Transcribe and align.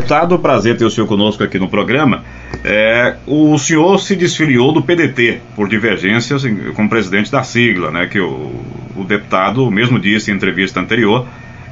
Deputado, 0.00 0.38
prazer 0.38 0.78
ter 0.78 0.86
o 0.86 0.90
senhor 0.90 1.06
conosco 1.06 1.44
aqui 1.44 1.58
no 1.58 1.68
programa. 1.68 2.24
É, 2.64 3.16
o 3.26 3.58
senhor 3.58 3.98
se 3.98 4.16
desfiliou 4.16 4.72
do 4.72 4.82
PDT 4.82 5.42
por 5.54 5.68
divergências 5.68 6.42
com 6.74 6.86
o 6.86 6.88
presidente 6.88 7.30
da 7.30 7.42
sigla, 7.42 7.90
né? 7.90 8.06
Que 8.06 8.18
o, 8.18 8.50
o 8.96 9.04
deputado 9.04 9.70
mesmo 9.70 10.00
disse 10.00 10.30
em 10.30 10.34
entrevista 10.34 10.80
anterior 10.80 11.26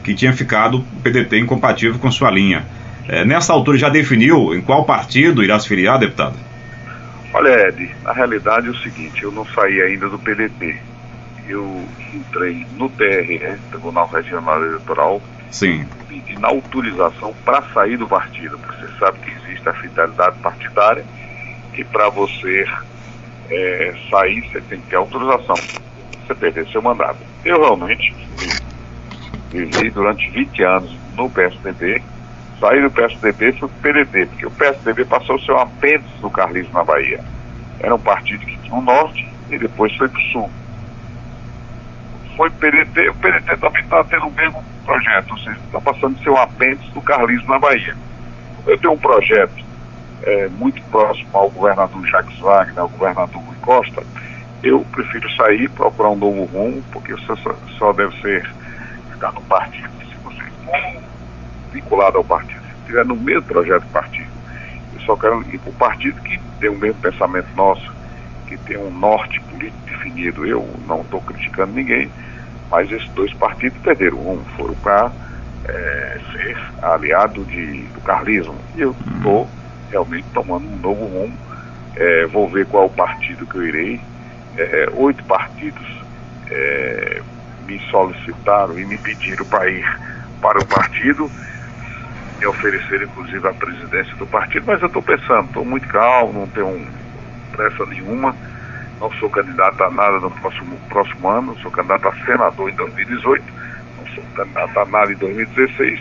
que 0.05 0.15
tinha 0.15 0.31
ficado 0.35 0.79
o 0.79 0.83
PDT 1.03 1.39
incompatível 1.39 1.99
com 1.99 2.11
sua 2.11 2.31
linha. 2.31 2.67
É, 3.09 3.25
nessa 3.25 3.55
altura 3.55 3.79
já 3.79 3.89
definiu 3.89 4.55
em 4.55 4.61
qual 4.61 4.85
partido 4.85 5.43
irá 5.43 5.59
se 5.59 5.67
filiar, 5.67 5.99
deputado? 5.99 6.37
Olha, 7.33 7.69
Ed, 7.69 7.91
na 8.05 8.13
realidade 8.13 8.67
é 8.67 8.71
o 8.71 8.77
seguinte, 8.77 9.23
eu 9.23 9.33
não 9.33 9.47
saí 9.47 9.81
ainda 9.81 10.07
do 10.07 10.19
PDT. 10.19 10.77
Eu 11.49 11.83
entrei 12.13 12.67
no 12.77 12.91
TRE, 12.91 13.41
Tribunal 13.71 14.07
Regional 14.09 14.63
Eleitoral, 14.63 15.23
Sim. 15.51 15.87
pedindo 16.09 16.47
autorização 16.47 17.35
para 17.45 17.63
sair 17.75 17.97
do 17.97 18.07
partido, 18.07 18.59
porque 18.59 18.87
você 18.87 18.99
sabe 18.99 19.19
que 19.21 19.31
existe 19.31 19.69
a 19.69 19.73
fidelidade 19.75 20.39
partidária 20.39 21.05
e 21.75 21.85
para 21.85 22.09
você 22.09 22.67
é, 23.51 23.95
sair 24.11 24.41
você 24.49 24.61
tem 24.63 24.81
que 24.81 24.89
ter 24.89 24.97
autorização. 24.97 25.57
Você 26.27 26.35
perder 26.35 26.69
seu 26.69 26.83
mandato. 26.83 27.19
Eu 27.45 27.61
realmente 27.61 28.15
vivi 29.51 29.91
durante 29.91 30.29
20 30.31 30.63
anos 30.63 30.97
no 31.17 31.31
PSDB, 31.31 32.03
saí 32.61 32.83
do 32.83 32.91
PSDB 32.91 33.49
e 33.49 33.53
fui 33.53 33.69
para 33.81 34.03
o 34.03 34.07
porque 34.29 34.47
o 34.47 34.51
PSDB 34.51 35.05
passou 35.07 35.37
a 35.37 35.39
ser 35.41 35.53
um 35.53 35.59
apêndice 35.59 36.19
do 36.21 36.31
carlismo 36.31 36.73
na 36.75 36.85
Bahia. 36.85 37.25
Era 37.81 37.95
um 37.95 38.01
partido 38.01 38.45
que 38.45 38.59
tinha 38.59 38.75
o 38.75 38.83
norte 38.83 39.27
e 39.51 39.59
depois 39.59 39.95
foi 39.97 40.09
para 40.09 40.21
o 40.21 40.23
sul. 40.25 40.51
Foi 42.37 42.51
PDT, 42.51 43.09
o 43.09 43.15
PDT 43.15 43.57
também 43.57 43.83
está 43.83 44.05
tendo 44.05 44.27
o 44.27 44.33
mesmo 44.33 44.65
projeto, 44.89 45.33
ou 45.33 45.39
seja, 45.39 45.59
está 45.67 45.81
passando 45.83 46.17
a 46.19 46.23
ser 46.23 46.31
um 46.31 46.37
apêndice 46.39 46.91
do 46.93 47.03
carlismo 47.03 47.49
na 47.51 47.59
Bahia. 47.59 47.95
Eu 48.67 48.79
tenho 48.79 48.95
um 48.95 48.99
projeto 48.99 49.63
é, 50.23 50.49
muito 50.49 50.83
próximo 50.85 51.29
ao 51.35 51.51
governador 51.51 52.07
Jacques 52.07 52.39
Wagner, 52.39 52.79
ao 52.79 52.89
governador 52.89 53.43
Rui 53.43 53.57
Costa, 53.61 54.03
eu 54.63 54.85
prefiro 54.91 55.31
sair, 55.37 55.69
procurar 55.69 56.11
um 56.11 56.17
novo 56.17 56.45
rumo, 56.47 56.83
porque 56.91 57.13
você 57.13 57.37
só, 57.37 57.55
só 57.79 57.93
deve 57.93 58.19
ser 58.21 58.51
ficar 59.13 59.33
no 59.33 59.43
partido 59.43 59.91
se 60.01 60.17
você 60.25 60.43
for 60.65 61.03
vinculado 61.71 62.17
ao 62.17 62.25
partido, 62.25 62.61
se 62.63 62.81
estiver 62.81 63.05
no 63.05 63.15
mesmo 63.15 63.43
projeto 63.43 63.83
do 63.83 63.93
partido. 63.93 64.31
Eu 64.95 65.01
só 65.03 65.17
quero 65.17 65.43
ir 65.53 65.59
para 65.59 65.71
o 65.71 65.75
partido 65.75 66.21
que 66.23 66.41
tem 66.59 66.71
o 66.71 66.79
mesmo 66.79 67.01
pensamento 67.01 67.49
nosso, 67.55 67.93
que 68.47 68.57
tem 68.57 68.79
um 68.79 68.91
norte 68.91 69.39
político 69.43 69.79
definido. 69.85 70.47
Eu 70.47 70.67
não 70.87 71.03
estou 71.03 71.21
criticando 71.21 71.75
ninguém, 71.75 72.11
mas 72.71 72.91
esses 72.91 73.09
dois 73.11 73.33
partidos 73.35 73.79
perderam 73.83 74.19
um, 74.19 74.45
foram 74.57 74.75
para 74.77 75.11
é, 75.65 76.21
ser 76.33 76.57
aliado 76.83 77.45
de, 77.45 77.83
do 77.89 78.01
carlismo. 78.01 78.57
E 78.77 78.83
eu 78.83 78.95
estou 79.17 79.49
realmente 79.91 80.27
tomando 80.35 80.67
um 80.67 80.77
novo 80.77 81.05
rumo. 81.05 81.37
É, 81.97 82.27
vou 82.27 82.49
ver 82.49 82.67
qual 82.67 82.89
partido 82.91 83.47
que 83.47 83.57
eu 83.57 83.67
irei. 83.67 84.01
É, 84.57 84.89
oito 84.95 85.23
partidos 85.25 85.87
é, 86.51 87.23
me 87.67 87.79
solicitaram 87.91 88.79
e 88.79 88.85
me 88.85 88.99
pediram 88.99 89.45
para 89.45 89.69
ir 89.69 89.85
para 90.41 90.59
o 90.59 90.67
partido, 90.67 91.31
me 92.39 92.47
ofereceram 92.47 93.05
inclusive 93.05 93.47
a 93.47 93.53
presidência 93.53 94.15
do 94.17 94.27
partido, 94.27 94.65
mas 94.67 94.81
eu 94.81 94.87
estou 94.87 95.03
pensando, 95.03 95.47
estou 95.47 95.65
muito 95.65 95.87
calmo, 95.89 96.41
não 96.41 96.47
tenho 96.49 96.87
pressa 97.53 97.85
nenhuma, 97.87 98.35
não 99.01 99.11
sou 99.13 99.31
candidato 99.31 99.83
a 99.83 99.91
nada 99.91 100.19
no 100.21 100.31
próximo, 100.31 100.77
próximo 100.89 101.29
ano, 101.29 101.57
sou 101.59 101.71
candidato 101.71 102.09
a 102.09 102.13
senador 102.25 102.71
em 102.71 102.75
2018, 102.75 103.45
não 103.99 104.07
sou 104.15 104.25
candidato 104.35 104.79
a 104.79 104.85
nada 104.87 105.13
em 105.13 105.17
2016, 105.17 106.01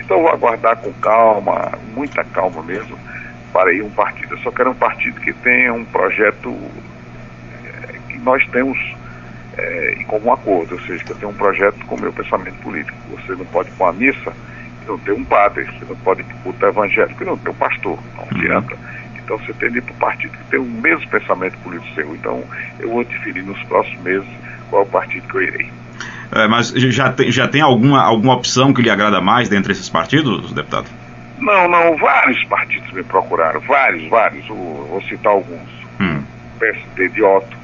então 0.00 0.22
vou 0.22 0.30
aguardar 0.30 0.76
com 0.76 0.92
calma, 0.94 1.72
muita 1.94 2.24
calma 2.24 2.62
mesmo, 2.62 2.98
para 3.52 3.72
ir 3.72 3.82
um 3.82 3.90
partido. 3.90 4.34
Eu 4.34 4.38
só 4.38 4.50
quero 4.50 4.70
um 4.70 4.74
partido 4.74 5.20
que 5.20 5.32
tenha 5.34 5.72
um 5.72 5.84
projeto 5.84 6.56
é, 7.64 7.98
que 8.08 8.18
nós 8.18 8.46
temos 8.48 8.78
é, 9.58 9.94
em 9.98 10.04
comum 10.04 10.32
acordo, 10.32 10.74
ou 10.74 10.80
seja, 10.82 11.04
que 11.04 11.12
eu 11.12 11.16
tenho 11.16 11.32
um 11.32 11.34
projeto 11.34 11.84
com 11.86 11.96
o 11.96 12.00
meu 12.00 12.12
pensamento 12.12 12.58
político. 12.62 12.96
Você 13.10 13.32
não 13.32 13.44
pode 13.46 13.68
ir 13.68 13.72
para 13.72 13.86
uma 13.86 13.92
missa 13.92 14.32
e 14.82 14.86
não 14.86 14.98
ter 14.98 15.12
um 15.12 15.24
padre, 15.24 15.64
você 15.64 15.84
não 15.86 15.96
pode 15.96 16.22
ir 16.22 16.52
para 16.54 16.68
o 16.68 16.70
evangélico 16.70 17.22
e 17.22 17.26
não 17.26 17.36
ter 17.36 17.50
um 17.50 17.54
pastor, 17.54 17.98
não 18.16 18.24
adianta. 18.30 18.76
Então 19.28 19.36
você 19.36 19.52
tem 19.52 19.70
de 19.70 19.76
ir 19.76 19.82
para 19.82 19.92
o 19.92 19.96
partido 19.96 20.32
que 20.32 20.44
tem 20.44 20.58
o 20.58 20.64
mesmo 20.64 21.06
pensamento 21.10 21.58
político 21.58 21.94
seu. 21.94 22.14
Então 22.16 22.42
eu 22.80 22.88
vou 22.88 23.04
definir 23.04 23.44
nos 23.44 23.62
próximos 23.64 24.02
meses 24.02 24.28
qual 24.70 24.84
o 24.84 24.86
partido 24.86 25.28
que 25.28 25.36
eu 25.36 25.42
irei. 25.42 25.70
É, 26.32 26.48
mas 26.48 26.70
já 26.70 27.12
tem, 27.12 27.30
já 27.30 27.46
tem 27.46 27.60
alguma, 27.60 28.02
alguma 28.02 28.34
opção 28.34 28.72
que 28.72 28.80
lhe 28.80 28.88
agrada 28.88 29.20
mais 29.20 29.50
dentre 29.50 29.72
esses 29.72 29.90
partidos, 29.90 30.50
deputado? 30.54 30.88
Não, 31.38 31.68
não, 31.68 31.94
vários 31.98 32.42
partidos 32.46 32.90
me 32.92 33.02
procuraram, 33.02 33.60
vários, 33.60 34.08
vários, 34.08 34.46
vou, 34.48 34.86
vou 34.86 35.02
citar 35.02 35.32
alguns. 35.32 35.68
Hum. 36.00 36.22
PSD 36.58 37.10
de 37.10 37.22
Otto, 37.22 37.56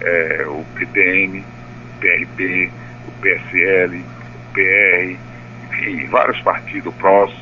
é, 0.00 0.44
o 0.46 0.64
PTN, 0.76 1.40
o 1.40 2.00
PRP, 2.00 2.70
o 3.06 3.12
PSL, 3.20 3.98
o 3.98 4.54
PR, 4.54 5.16
enfim, 5.70 6.06
vários 6.06 6.40
partidos, 6.40 6.86
o 6.86 6.92
PROS, 6.92 7.34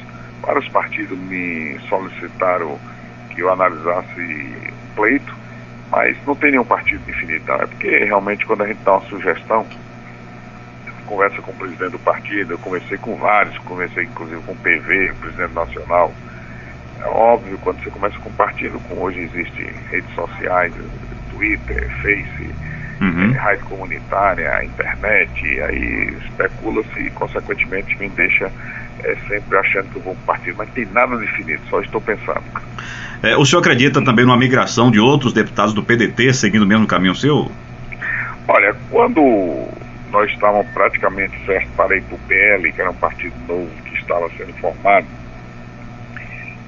vários 0.42 0.68
partidos 0.68 1.16
me 1.16 1.78
solicitaram 1.88 2.78
que 3.34 3.40
eu 3.40 3.52
analisasse 3.52 4.72
pleito, 4.94 5.34
mas 5.90 6.16
não 6.26 6.34
tem 6.36 6.52
nenhum 6.52 6.64
partido 6.64 7.02
definido, 7.04 7.44
não. 7.46 7.56
É 7.56 7.66
porque 7.66 7.88
realmente 8.04 8.46
quando 8.46 8.62
a 8.62 8.66
gente 8.66 8.82
dá 8.84 8.92
uma 8.92 9.02
sugestão, 9.08 9.66
conversa 11.06 11.42
com 11.42 11.50
o 11.52 11.56
presidente 11.56 11.90
do 11.92 11.98
partido, 11.98 12.54
eu 12.54 12.58
conversei 12.58 12.96
com 12.98 13.16
vários, 13.16 13.56
conversei 13.58 14.04
inclusive 14.04 14.40
com 14.42 14.52
o 14.52 14.56
PV, 14.56 15.10
o 15.10 15.14
presidente 15.16 15.54
nacional. 15.54 16.12
É 17.00 17.06
óbvio, 17.06 17.58
quando 17.58 17.82
você 17.82 17.90
começa 17.90 18.18
com 18.18 18.30
um 18.30 18.34
partido, 18.34 18.80
com 18.80 19.02
hoje 19.02 19.20
existem 19.20 19.66
redes 19.90 20.10
sociais, 20.14 20.72
Twitter, 21.30 21.90
Face, 22.00 22.54
Uhum. 23.00 23.34
eh, 23.34 23.36
rádio 23.38 23.66
comunitária, 23.66 24.64
internet, 24.64 25.60
aí 25.62 26.16
especula-se 26.24 27.00
e, 27.00 27.10
consequentemente, 27.10 27.98
me 27.98 28.08
deixa 28.10 28.50
eh, 29.02 29.16
sempre 29.28 29.58
achando 29.58 29.90
que 29.90 29.96
eu 29.96 30.02
vou 30.02 30.16
partido, 30.26 30.56
mas 30.58 30.70
tem 30.70 30.86
nada 30.86 31.16
definido, 31.16 31.60
só 31.68 31.80
estou 31.80 32.00
pensando. 32.00 32.42
É, 33.22 33.36
o 33.36 33.44
senhor 33.44 33.60
acredita 33.60 34.04
também 34.04 34.24
numa 34.24 34.36
migração 34.36 34.90
de 34.90 35.00
outros 35.00 35.32
deputados 35.32 35.72
do 35.72 35.82
PDT 35.82 36.34
seguindo 36.34 36.62
o 36.62 36.66
mesmo 36.66 36.86
caminho 36.86 37.14
seu? 37.14 37.50
Olha, 38.46 38.76
quando 38.90 39.68
nós 40.10 40.30
estávamos 40.30 40.70
praticamente 40.72 41.34
certos 41.46 41.70
para 41.74 41.96
ir 41.96 42.02
para 42.02 42.14
o 42.14 42.18
PL, 42.28 42.72
que 42.72 42.80
era 42.80 42.90
um 42.90 42.94
partido 42.94 43.34
novo 43.48 43.70
que 43.84 43.94
estava 43.94 44.28
sendo 44.36 44.52
formado, 44.54 45.06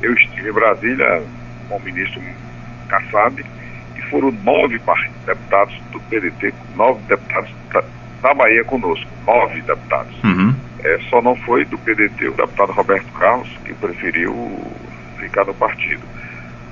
eu 0.02 0.12
estive 0.14 0.48
em 0.48 0.52
Brasília 0.52 1.22
com 1.68 1.76
o 1.76 1.82
ministro 1.82 2.22
Kassab 2.88 3.44
e 3.96 4.02
foram 4.10 4.32
nove 4.42 4.80
deputados 5.26 5.74
do 5.92 6.00
PDT, 6.00 6.54
nove 6.74 7.00
deputados 7.08 7.50
da, 7.72 7.84
da 8.22 8.34
Bahia 8.34 8.64
conosco, 8.64 9.06
nove 9.26 9.60
deputados. 9.62 10.14
Uhum. 10.24 10.54
É, 10.86 11.00
só 11.10 11.20
não 11.20 11.34
foi 11.34 11.64
do 11.64 11.76
PDT 11.78 12.28
o 12.28 12.34
deputado 12.34 12.70
Roberto 12.70 13.12
Carlos, 13.14 13.48
que 13.64 13.74
preferiu 13.74 14.32
ficar 15.18 15.44
no 15.44 15.52
partido. 15.52 16.02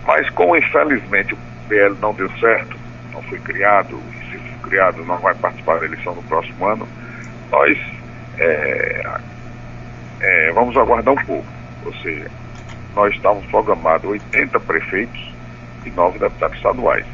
Mas 0.07 0.31
como 0.31 0.57
infelizmente 0.57 1.35
o 1.35 1.39
PL 1.69 1.97
não 2.01 2.15
deu 2.15 2.31
certo, 2.39 2.77
não 3.13 3.21
foi 3.23 3.41
criado, 3.41 4.01
e 4.13 4.31
se 4.31 4.39
for 4.39 4.69
criado 4.69 5.05
não 5.05 5.19
vai 5.19 5.35
participar 5.35 5.81
da 5.81 5.87
eleição 5.87 6.15
no 6.15 6.23
próximo 6.23 6.65
ano, 6.65 6.87
nós 7.51 7.77
é, 8.39 9.21
é, 10.21 10.53
vamos 10.53 10.77
aguardar 10.77 11.13
um 11.13 11.25
pouco. 11.25 11.49
Ou 11.85 11.95
seja, 11.95 12.31
nós 12.95 13.13
estávamos 13.17 13.45
programados 13.47 14.09
80 14.09 14.61
prefeitos 14.61 15.35
e 15.85 15.91
9 15.91 16.21
deputados 16.21 16.57
estaduais. 16.57 17.05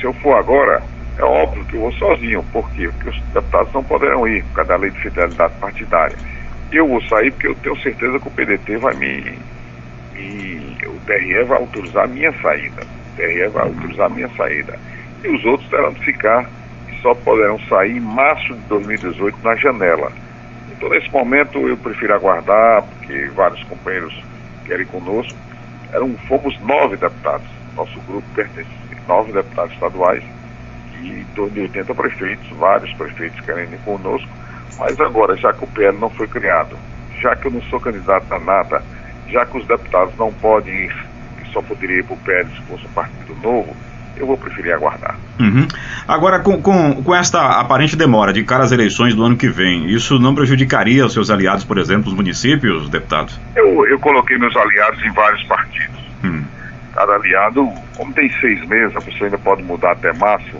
Se 0.00 0.04
eu 0.04 0.14
for 0.14 0.38
agora, 0.38 0.82
é 1.18 1.24
óbvio 1.24 1.64
que 1.66 1.74
eu 1.74 1.80
vou 1.80 1.92
sozinho. 1.92 2.44
Por 2.52 2.68
quê? 2.72 2.88
Porque 2.88 3.10
os 3.10 3.20
deputados 3.32 3.72
não 3.72 3.84
poderão 3.84 4.26
ir 4.26 4.42
por 4.44 4.54
causa 4.54 4.68
da 4.70 4.76
lei 4.76 4.90
de 4.90 5.00
fidelidade 5.00 5.54
partidária. 5.60 6.16
Eu 6.72 6.88
vou 6.88 7.00
sair 7.02 7.30
porque 7.30 7.48
eu 7.48 7.54
tenho 7.56 7.80
certeza 7.80 8.18
que 8.18 8.28
o 8.28 8.30
PDT 8.30 8.76
vai 8.78 8.94
me. 8.96 9.38
me 10.12 10.76
o 10.86 11.00
TRE 11.06 11.44
vai 11.44 11.58
autorizar 11.58 12.04
a 12.04 12.08
minha 12.08 12.32
saída. 12.40 12.82
O 12.82 13.16
TRE 13.16 13.48
vai 13.48 13.62
autorizar 13.62 14.06
a 14.06 14.08
minha 14.08 14.28
saída. 14.36 14.78
E 15.22 15.28
os 15.28 15.44
outros 15.44 15.68
terão 15.70 15.92
de 15.92 16.00
ficar 16.00 16.50
e 16.88 17.00
só 17.00 17.14
poderão 17.14 17.58
sair 17.68 17.96
em 17.96 18.00
março 18.00 18.52
de 18.52 18.60
2018 18.62 19.38
na 19.44 19.54
janela. 19.54 20.10
Então, 20.72 20.88
nesse 20.90 21.10
momento, 21.12 21.68
eu 21.68 21.76
prefiro 21.76 22.14
aguardar, 22.14 22.82
porque 22.82 23.30
vários 23.36 23.62
companheiros 23.64 24.20
querem 24.64 24.86
conosco. 24.86 25.38
Eram, 25.92 26.12
fomos 26.26 26.58
nove 26.60 26.96
deputados. 26.96 27.46
Nosso 27.76 28.00
grupo 28.00 28.26
pertence 28.34 28.68
nove 29.06 29.32
deputados 29.32 29.72
estaduais 29.74 30.24
em 31.08 31.24
torno 31.34 31.52
de 31.52 31.60
80 31.60 31.94
prefeitos, 31.94 32.48
vários 32.58 32.92
prefeitos 32.94 33.40
querem 33.40 33.64
ir 33.64 33.78
conosco. 33.84 34.28
Mas 34.78 34.98
agora, 35.00 35.36
já 35.36 35.52
que 35.52 35.64
o 35.64 35.68
PL 35.68 35.98
não 35.98 36.10
foi 36.10 36.26
criado, 36.26 36.76
já 37.20 37.36
que 37.36 37.46
eu 37.46 37.52
não 37.52 37.62
sou 37.62 37.80
candidato 37.80 38.32
a 38.32 38.38
nada, 38.38 38.82
já 39.28 39.46
que 39.46 39.58
os 39.58 39.66
deputados 39.66 40.14
não 40.18 40.32
podem 40.32 40.74
ir, 40.74 41.06
que 41.38 41.52
só 41.52 41.62
poderia 41.62 41.98
ir 41.98 42.04
para 42.04 42.14
o 42.14 42.18
PL 42.18 42.50
se 42.50 42.62
fosse 42.62 42.84
um 42.86 42.90
partido 42.90 43.34
novo, 43.42 43.74
eu 44.16 44.26
vou 44.26 44.36
preferir 44.36 44.72
aguardar. 44.72 45.16
Uhum. 45.40 45.66
Agora, 46.06 46.40
com, 46.40 46.60
com, 46.60 47.02
com 47.02 47.14
esta 47.14 47.58
aparente 47.58 47.96
demora 47.96 48.32
de 48.32 48.44
cara 48.44 48.64
às 48.64 48.72
eleições 48.72 49.14
do 49.14 49.24
ano 49.24 49.36
que 49.36 49.48
vem, 49.48 49.86
isso 49.90 50.18
não 50.18 50.34
prejudicaria 50.34 51.04
os 51.04 51.12
seus 51.12 51.30
aliados, 51.30 51.64
por 51.64 51.78
exemplo, 51.78 52.08
os 52.08 52.14
municípios, 52.14 52.88
deputado? 52.88 53.32
Eu, 53.56 53.86
eu 53.86 53.98
coloquei 53.98 54.38
meus 54.38 54.54
aliados 54.56 55.02
em 55.04 55.12
vários 55.12 55.42
partidos. 55.44 56.00
Hum. 56.22 56.44
Cada 56.94 57.14
aliado, 57.14 57.68
como 57.96 58.12
tem 58.12 58.30
seis 58.40 58.64
meses, 58.68 58.96
a 58.96 59.00
pessoa 59.00 59.26
ainda 59.26 59.38
pode 59.38 59.62
mudar 59.62 59.92
até 59.92 60.12
março, 60.12 60.56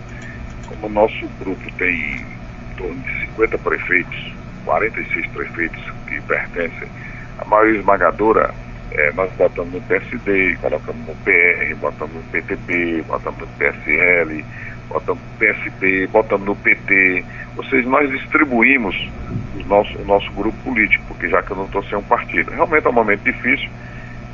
como 0.67 0.87
o 0.87 0.91
nosso 0.91 1.29
grupo 1.41 1.71
tem 1.79 1.95
em 1.95 2.77
torno 2.77 3.01
de 3.03 3.21
50 3.27 3.59
prefeitos, 3.59 4.33
46 4.65 5.27
prefeitos 5.29 5.83
que 6.09 6.21
pertencem, 6.23 6.89
a 7.39 7.45
maioria 7.45 7.81
esmagadora 7.81 8.55
é, 8.95 9.13
nós 9.13 9.33
botamos 9.33 9.73
no 9.75 9.81
PSD, 9.83 10.57
colocamos 10.61 11.07
no 11.07 11.15
PR, 11.17 11.75
botamos 11.81 12.15
no 12.15 12.23
PTB, 12.31 13.03
botamos 13.03 13.41
no 13.41 13.47
PSL, 13.59 14.45
botamos 14.89 15.23
no 15.23 15.39
PSB, 15.39 16.07
botamos 16.09 16.47
no 16.47 16.57
PT. 16.57 17.25
Ou 17.57 17.65
seja, 17.65 17.89
nós 17.89 18.09
distribuímos 18.11 18.97
o 19.57 19.65
nosso, 19.67 19.99
o 19.99 20.05
nosso 20.05 20.31
grupo 20.33 20.57
político, 20.63 21.05
porque 21.09 21.29
já 21.29 21.43
que 21.43 21.51
eu 21.51 21.57
não 21.57 21.65
estou 21.65 21.83
sem 21.85 21.99
um 21.99 22.03
partido. 22.03 22.53
Realmente 22.53 22.87
é 22.87 22.91
um 22.91 22.93
momento 22.93 23.23
difícil. 23.25 23.69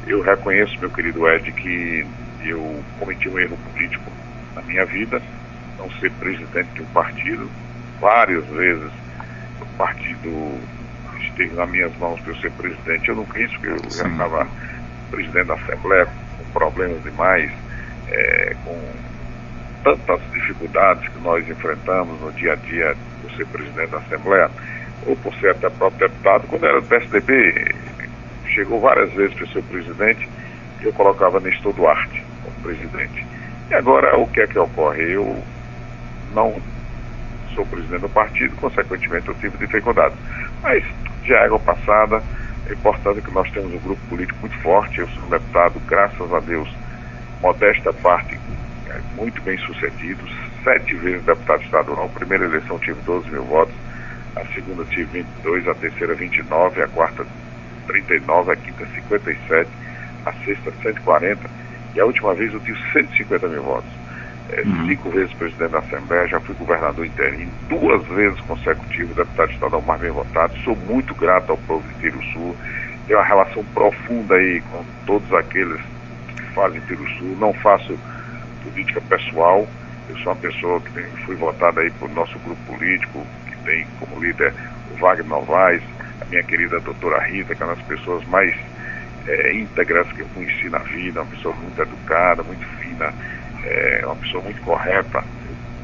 Eu 0.06 0.20
reconheço, 0.20 0.78
meu 0.78 0.90
querido 0.90 1.26
Ed, 1.28 1.52
que 1.52 2.06
eu 2.44 2.82
cometi 2.98 3.28
um 3.30 3.38
erro 3.38 3.56
político 3.72 4.10
na 4.54 4.60
minha 4.62 4.84
vida, 4.84 5.22
não 5.80 5.90
ser 5.92 6.12
presidente 6.12 6.68
de 6.74 6.82
um 6.82 6.86
partido. 6.86 7.50
Várias 8.00 8.46
vezes 8.46 8.92
o 9.60 9.66
partido 9.76 10.60
esteve 11.20 11.54
nas 11.54 11.70
minhas 11.70 11.96
mãos 11.96 12.20
para 12.20 12.32
eu 12.32 12.36
ser 12.36 12.50
presidente. 12.52 13.08
Eu 13.08 13.16
não 13.16 13.24
quis, 13.24 13.50
porque 13.52 13.68
eu 13.68 13.90
já 13.90 14.08
estava 14.08 14.46
presidente 15.10 15.46
da 15.46 15.54
Assembleia 15.54 16.06
com 16.06 16.44
problemas 16.52 17.02
demais, 17.02 17.50
é, 18.08 18.54
com 18.64 18.78
tantas 19.82 20.20
dificuldades 20.32 21.08
que 21.08 21.18
nós 21.20 21.48
enfrentamos 21.48 22.20
no 22.20 22.30
dia 22.32 22.52
a 22.52 22.56
dia 22.56 22.94
por 23.22 23.30
ser 23.32 23.46
presidente 23.46 23.90
da 23.90 23.98
Assembleia, 23.98 24.50
ou 25.06 25.16
por 25.16 25.34
ser 25.36 25.50
até 25.50 25.70
próprio 25.70 26.08
deputado, 26.08 26.46
quando 26.48 26.66
era 26.66 26.80
do 26.80 26.86
PSDB, 26.86 27.74
chegou 28.54 28.80
várias 28.80 29.12
vezes 29.14 29.34
para 29.34 29.46
ser 29.46 29.62
presidente, 29.62 30.28
eu 30.82 30.92
colocava 30.92 31.40
Nestor 31.40 31.72
Duarte 31.72 32.24
como 32.42 32.54
presidente. 32.62 33.26
E 33.70 33.74
agora 33.74 34.18
o 34.18 34.26
que 34.26 34.40
é 34.40 34.46
que 34.46 34.58
ocorre? 34.58 35.14
Eu 35.14 35.42
não 36.34 36.60
sou 37.54 37.66
presidente 37.66 38.02
do 38.02 38.08
partido, 38.08 38.54
consequentemente 38.56 39.28
eu 39.28 39.34
tive 39.34 39.58
dificuldade. 39.58 40.14
Mas 40.62 40.84
de 41.22 41.34
água 41.34 41.58
passada. 41.58 42.22
É 42.66 42.72
importante 42.72 43.20
que 43.20 43.30
nós 43.32 43.50
temos 43.50 43.72
um 43.72 43.78
grupo 43.78 44.00
político 44.08 44.38
muito 44.40 44.56
forte. 44.58 45.00
Eu 45.00 45.08
sou 45.08 45.24
um 45.24 45.28
deputado, 45.28 45.80
graças 45.86 46.32
a 46.32 46.40
Deus, 46.40 46.68
modesta 47.40 47.92
parte, 47.92 48.38
é, 48.88 49.00
muito 49.16 49.40
bem 49.42 49.56
sucedido. 49.58 50.22
Sete 50.62 50.94
vezes 50.96 51.24
deputado 51.24 51.62
estadual. 51.62 52.08
Primeira 52.10 52.44
eleição 52.44 52.78
tive 52.78 53.00
12 53.02 53.30
mil 53.30 53.44
votos, 53.44 53.74
a 54.36 54.44
segunda 54.54 54.84
tive 54.84 55.04
22, 55.04 55.68
a 55.68 55.74
terceira 55.74 56.14
29, 56.14 56.82
a 56.82 56.88
quarta 56.88 57.26
39, 57.86 58.52
a 58.52 58.56
quinta 58.56 58.86
57, 58.86 59.70
a 60.26 60.32
sexta 60.44 60.70
140 60.82 61.50
e 61.94 62.00
a 62.00 62.04
última 62.04 62.34
vez 62.34 62.52
eu 62.52 62.60
tive 62.60 62.78
150 62.92 63.48
mil 63.48 63.62
votos 63.62 63.99
é, 64.52 64.64
cinco 64.86 65.10
vezes 65.10 65.32
presidente 65.34 65.70
da 65.70 65.78
Assembleia, 65.78 66.26
já 66.26 66.40
fui 66.40 66.54
governador 66.56 67.06
interino, 67.06 67.50
duas 67.68 68.04
vezes 68.08 68.40
consecutivo, 68.40 69.14
deputado 69.14 69.52
estadual 69.52 69.82
mais 69.82 70.00
bem 70.00 70.10
votado. 70.10 70.56
Sou 70.64 70.76
muito 70.76 71.14
grato 71.14 71.52
ao 71.52 71.58
povo 71.58 71.86
de 71.88 72.00
Tiro 72.00 72.22
Sul. 72.32 72.56
Tenho 73.06 73.18
uma 73.18 73.24
relação 73.24 73.64
profunda 73.72 74.34
aí 74.34 74.60
com 74.72 74.84
todos 75.06 75.32
aqueles 75.32 75.80
que 76.36 76.42
fazem 76.54 76.80
Tiro 76.82 77.08
Sul. 77.18 77.36
Não 77.38 77.52
faço 77.54 77.96
política 78.64 79.00
pessoal. 79.02 79.66
Eu 80.08 80.16
sou 80.18 80.32
uma 80.32 80.40
pessoa 80.40 80.80
que 80.80 80.90
tem, 80.92 81.04
fui 81.24 81.36
votada 81.36 81.80
aí 81.80 81.90
por 81.92 82.10
nosso 82.10 82.36
grupo 82.40 82.60
político, 82.66 83.24
que 83.46 83.56
tem 83.64 83.86
como 84.00 84.20
líder 84.20 84.52
o 84.92 84.96
Wagner 84.98 85.28
Novaes, 85.28 85.82
a 86.20 86.24
minha 86.24 86.42
querida 86.42 86.80
doutora 86.80 87.22
Rita, 87.22 87.54
que 87.54 87.62
é 87.62 87.66
uma 87.66 87.76
das 87.76 87.84
pessoas 87.84 88.26
mais 88.26 88.52
é, 89.28 89.54
íntegras 89.54 90.10
que 90.12 90.20
eu 90.20 90.26
conheci 90.34 90.68
na 90.68 90.78
vida, 90.78 91.22
uma 91.22 91.30
pessoa 91.30 91.54
muito 91.54 91.80
educada, 91.80 92.42
muito 92.42 92.66
fina 92.78 93.14
é 93.64 94.02
uma 94.04 94.16
pessoa 94.16 94.42
muito 94.42 94.60
correta. 94.62 95.24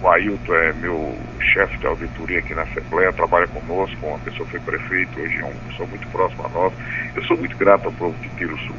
O 0.03 0.09
Ailton 0.09 0.55
é 0.55 0.73
meu 0.75 1.17
chefe 1.41 1.77
de 1.79 1.87
auditoria 1.87 2.39
aqui 2.39 2.55
na 2.55 2.63
Assembleia, 2.63 3.13
trabalha 3.13 3.47
conosco, 3.49 4.07
uma 4.07 4.19
pessoa 4.19 4.47
foi 4.49 4.61
prefeito, 4.61 5.19
hoje 5.19 5.39
é 5.41 5.45
uma 5.45 5.71
pessoa 5.71 5.89
muito 5.89 6.07
próxima 6.09 6.47
a 6.47 6.49
nós. 6.51 6.73
Eu 7.15 7.23
sou 7.25 7.37
muito 7.37 7.57
grato 7.57 7.87
ao 7.87 7.93
povo 7.93 8.17
de 8.21 8.29
Tiro 8.31 8.57
Sul, 8.59 8.77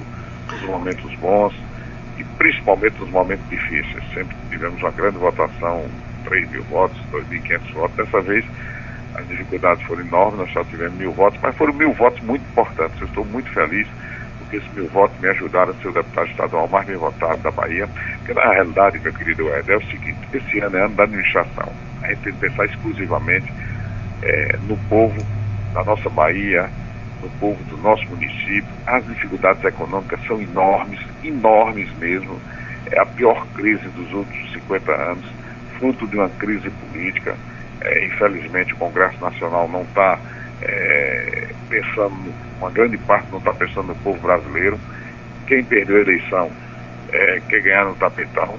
nos 0.52 0.62
momentos 0.62 1.16
bons 1.16 1.54
e 2.18 2.24
principalmente 2.24 3.00
nos 3.00 3.10
momentos 3.10 3.50
difíceis. 3.50 4.04
Sempre 4.14 4.36
tivemos 4.50 4.80
uma 4.82 4.92
grande 4.92 5.18
votação, 5.18 5.86
3 6.24 6.50
mil 6.52 6.64
votos, 6.64 6.98
2.500 7.12 7.74
votos. 7.74 7.98
Dessa 7.98 8.22
vez 8.22 8.46
as 9.16 9.28
dificuldades 9.28 9.84
foram 9.86 10.02
enormes, 10.02 10.40
nós 10.40 10.54
só 10.54 10.64
tivemos 10.66 10.98
mil 10.98 11.12
votos, 11.12 11.40
mas 11.42 11.56
foram 11.56 11.74
mil 11.74 11.94
votos 11.94 12.22
muito 12.22 12.44
importantes. 12.52 13.02
Eu 13.02 13.08
estou 13.08 13.26
muito 13.26 13.50
feliz 13.52 13.88
esses 14.56 14.72
mil 14.74 14.88
votos 14.88 15.20
me 15.20 15.28
ajudaram 15.30 15.72
a 15.72 15.76
ser 15.76 15.90
o 15.90 15.94
deputado 15.94 16.30
estadual 16.30 16.68
mais 16.68 16.88
bem 16.88 16.96
votado 16.96 17.42
da 17.42 17.52
Bahia. 17.52 17.88
Porque 18.18 18.34
na 18.34 18.54
realidade, 18.54 19.00
meu 19.00 19.14
querido 19.14 19.48
Ed, 19.56 19.72
é 19.72 19.78
o 19.78 19.84
seguinte, 19.84 20.18
esse 20.34 20.60
ano 20.60 20.78
é 20.78 20.86
ano 20.86 20.96
da 20.96 21.04
administração. 21.04 21.72
A 22.02 22.08
gente 22.08 22.22
tem 22.22 22.34
que 22.34 22.40
pensar 22.40 22.66
exclusivamente 22.66 23.52
é, 24.24 24.58
no 24.68 24.78
povo 24.90 25.18
da 25.74 25.84
nossa 25.84 26.10
Bahia, 26.10 26.70
no 27.22 27.30
povo 27.40 27.62
do 27.66 27.78
nosso 27.78 28.06
município. 28.08 28.68
As 28.86 29.06
dificuldades 29.06 29.64
econômicas 29.64 30.20
são 30.26 30.42
enormes, 30.42 31.00
enormes 31.24 31.92
mesmo. 31.98 32.40
É 32.92 33.00
a 33.00 33.06
pior 33.06 33.46
crise 33.54 33.88
dos 33.90 34.12
últimos 34.14 34.54
50 34.54 34.92
anos, 34.92 35.26
fruto 35.78 36.08
de 36.08 36.16
uma 36.16 36.30
crise 36.30 36.70
política. 36.70 37.36
É, 37.82 38.06
infelizmente 38.06 38.74
o 38.74 38.78
Congresso 38.78 39.20
Nacional 39.20 39.68
não 39.68 39.82
está 39.82 40.20
é, 40.62 41.48
pensando, 41.70 42.34
uma 42.60 42.72
grande 42.72 42.98
parte 42.98 43.28
não 43.32 43.40
está 43.40 43.54
pensando 43.54 43.88
no 43.88 43.96
povo 43.96 44.20
brasileiro. 44.20 44.80
Quem 45.48 45.64
perdeu 45.64 45.98
a 45.98 46.02
eleição 46.02 46.52
é, 47.12 47.42
quer 47.48 47.62
ganhar 47.62 47.86
no 47.86 47.96
tapetão 47.96 48.58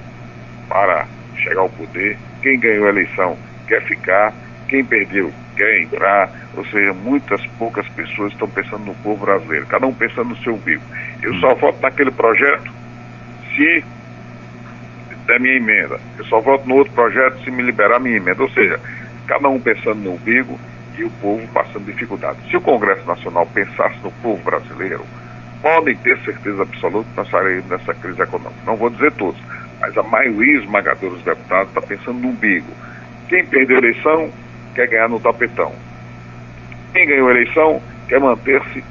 para 0.69 1.07
chegar 1.37 1.61
ao 1.61 1.69
poder. 1.71 2.17
Quem 2.43 2.59
ganhou 2.59 2.87
a 2.87 2.91
eleição 2.91 3.37
quer 3.67 3.83
ficar. 3.83 4.33
Quem 4.69 4.85
perdeu 4.85 5.33
quer 5.57 5.83
entrar. 5.83 6.31
Ou 6.57 6.65
seja, 6.67 6.93
muitas 6.93 7.45
poucas 7.59 7.87
pessoas 7.89 8.33
estão 8.33 8.49
pensando 8.49 8.85
no 8.85 8.95
povo 8.97 9.25
brasileiro, 9.25 9.67
cada 9.67 9.87
um 9.87 9.95
pensando 9.95 10.31
no 10.31 10.37
seu 10.39 10.55
umbigo. 10.55 10.83
Eu 11.23 11.35
só 11.35 11.55
voto 11.55 11.81
naquele 11.81 12.11
projeto 12.11 12.71
se 13.55 13.85
der 15.27 15.41
minha 15.41 15.57
emenda. 15.57 16.01
Eu 16.17 16.25
só 16.25 16.41
voto 16.41 16.67
no 16.67 16.77
outro 16.77 16.93
projeto 16.95 17.43
se 17.45 17.51
me 17.51 17.63
liberar 17.63 18.01
minha 18.01 18.17
emenda. 18.17 18.43
Ou 18.43 18.51
seja, 18.51 18.81
cada 19.27 19.49
um 19.49 19.61
pensando 19.61 20.01
no 20.01 20.13
umbigo 20.15 20.59
e 20.99 21.05
o 21.05 21.11
povo 21.11 21.47
passando 21.49 21.87
dificuldade. 21.87 22.39
Se 22.51 22.57
o 22.57 22.61
Congresso 22.61 23.07
Nacional 23.07 23.47
pensasse 23.47 23.97
no 24.03 24.11
povo 24.23 24.43
brasileiro, 24.43 25.05
podem 25.63 25.97
ter 25.97 26.19
certeza 26.21 26.63
absoluta 26.63 27.09
que 27.11 27.17
nós 27.17 27.31
sairemos 27.31 27.67
dessa 27.67 27.95
crise 27.95 28.21
econômica. 28.21 28.61
Não 28.67 28.77
vou 28.77 28.91
dizer 28.91 29.13
todos, 29.13 29.41
mas 29.81 29.97
a 29.97 30.03
maioria 30.03 30.59
esmagadora 30.59 31.15
dos 31.15 31.23
deputados 31.23 31.69
está 31.69 31.81
pensando 31.81 32.19
no 32.19 32.29
umbigo. 32.29 32.73
Quem 33.29 33.47
perdeu 33.47 33.77
a 33.77 33.81
eleição 33.81 34.31
quer 34.75 34.89
ganhar 34.89 35.09
no 35.09 35.21
tapetão. 35.21 35.73
Quem 36.93 37.07
ganhou 37.07 37.29
a 37.29 37.33
eleição 37.33 37.83
quer 38.09 38.21
manter-se 38.21 38.83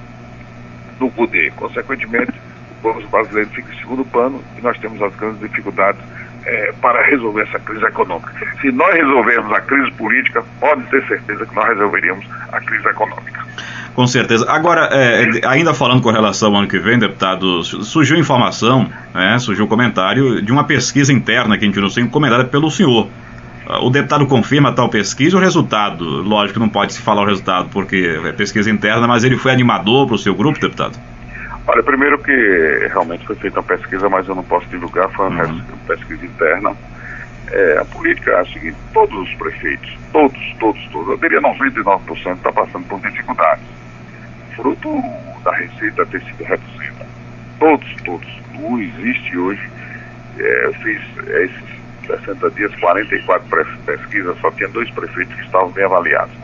no 0.99 1.11
poder. 1.11 1.51
Consequentemente, 1.53 2.33
o 2.71 2.75
povo 2.81 3.07
brasileiro 3.07 3.49
fica 3.49 3.73
em 3.73 3.79
segundo 3.79 4.05
plano 4.05 4.43
e 4.57 4.61
nós 4.61 4.77
temos 4.79 5.01
as 5.01 5.15
grandes 5.15 5.39
dificuldades 5.41 6.01
é, 6.47 6.73
para 6.81 7.03
resolver 7.03 7.41
essa 7.43 7.59
crise 7.59 7.83
econômica. 7.85 8.31
Se 8.61 8.71
nós 8.71 8.95
resolvermos 8.95 9.51
a 9.51 9.59
crise 9.59 9.91
política, 9.91 10.43
pode 10.59 10.83
ter 10.83 11.05
certeza 11.05 11.45
que 11.45 11.53
nós 11.53 11.67
resolveríamos 11.67 12.25
a 12.53 12.61
crise 12.61 12.87
econômica. 12.87 13.45
Com 13.93 14.07
certeza. 14.07 14.49
Agora, 14.49 14.89
é, 14.91 15.41
ainda 15.45 15.73
falando 15.73 16.01
com 16.01 16.09
relação 16.09 16.49
ao 16.53 16.59
ano 16.59 16.67
que 16.67 16.79
vem, 16.79 16.97
deputado, 16.97 17.63
surgiu 17.63 18.15
informação, 18.15 18.89
né, 19.13 19.37
surgiu 19.39 19.65
um 19.65 19.67
comentário 19.67 20.41
de 20.41 20.51
uma 20.51 20.63
pesquisa 20.63 21.11
interna 21.11 21.57
que 21.57 21.65
a 21.65 21.67
gente 21.67 21.79
não 21.79 21.89
sei, 21.89 22.03
encomendada 22.03 22.45
pelo 22.45 22.71
senhor. 22.71 23.09
O 23.81 23.89
deputado 23.89 24.25
confirma 24.25 24.71
tal 24.71 24.87
pesquisa 24.87 25.35
o 25.35 25.41
resultado? 25.41 26.05
Lógico 26.21 26.53
que 26.53 26.59
não 26.59 26.69
pode 26.69 26.93
se 26.93 27.01
falar 27.01 27.23
o 27.23 27.25
resultado 27.25 27.67
porque 27.69 28.17
é 28.23 28.31
pesquisa 28.31 28.71
interna, 28.71 29.05
mas 29.05 29.25
ele 29.25 29.35
foi 29.35 29.51
animador 29.51 30.07
para 30.07 30.15
o 30.15 30.17
seu 30.17 30.33
grupo, 30.33 30.57
deputado? 30.57 30.97
Olha, 31.67 31.83
primeiro 31.83 32.17
que 32.19 32.87
realmente 32.89 33.25
foi 33.27 33.35
feita 33.35 33.59
uma 33.59 33.65
pesquisa, 33.65 34.07
mas 34.07 34.27
eu 34.27 34.35
não 34.35 34.43
posso 34.43 34.65
divulgar, 34.67 35.09
foi 35.11 35.27
uma 35.27 35.45
uhum. 35.45 35.61
pesquisa 35.85 36.25
interna. 36.25 36.73
É, 37.51 37.77
a 37.79 37.85
política 37.85 38.31
é 38.31 38.39
a 38.39 38.45
seguinte, 38.45 38.77
todos 38.93 39.17
os 39.17 39.33
prefeitos, 39.35 39.97
todos, 40.11 40.55
todos, 40.59 40.87
todos, 40.89 41.09
eu 41.09 41.17
diria 41.17 41.41
99% 41.41 42.35
está 42.35 42.51
passando 42.51 42.85
por 42.87 42.99
dificuldades. 43.01 43.65
Fruto 44.55 45.01
da 45.43 45.51
receita 45.51 46.05
ter 46.05 46.21
sido 46.21 46.43
reduzida. 46.43 47.05
Todos, 47.59 47.95
todos. 48.03 48.41
Não 48.53 48.79
existe 48.79 49.37
hoje, 49.37 49.69
é, 50.39 50.65
eu 50.65 50.73
fiz 50.75 51.01
é, 51.27 51.43
esses 51.45 51.77
60 52.07 52.49
dias, 52.51 52.73
44 52.75 53.77
pesquisas, 53.85 54.37
só 54.39 54.49
tinha 54.51 54.69
dois 54.69 54.89
prefeitos 54.91 55.35
que 55.35 55.43
estavam 55.43 55.69
bem 55.71 55.83
avaliados. 55.83 56.35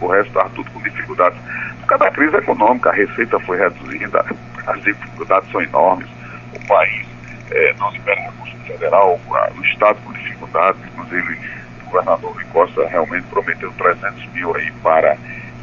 O 0.00 0.06
resto 0.06 0.28
estava 0.28 0.48
tudo 0.50 0.70
com 0.70 0.80
dificuldades. 0.80 1.38
Por 1.80 1.86
causa 1.86 2.04
da 2.04 2.10
crise 2.10 2.36
econômica, 2.36 2.90
a 2.90 2.92
receita 2.92 3.38
foi 3.40 3.58
reduzida, 3.58 4.24
as 4.66 4.82
dificuldades 4.82 5.50
são 5.50 5.62
enormes. 5.62 6.08
O 6.54 6.66
país 6.66 7.06
é, 7.50 7.74
não 7.78 7.90
libera 7.92 8.20
recurso 8.20 8.56
federal, 8.66 9.20
o 9.56 9.64
Estado 9.64 9.98
com 10.04 10.12
dificuldade, 10.12 10.78
inclusive 10.86 11.38
o 11.82 11.90
governador 11.90 12.32
Rui 12.32 12.44
Costa 12.52 12.86
realmente 12.88 13.26
prometeu 13.28 13.72
300 13.72 14.26
mil 14.32 14.54
aí 14.56 14.70
para 14.82 15.16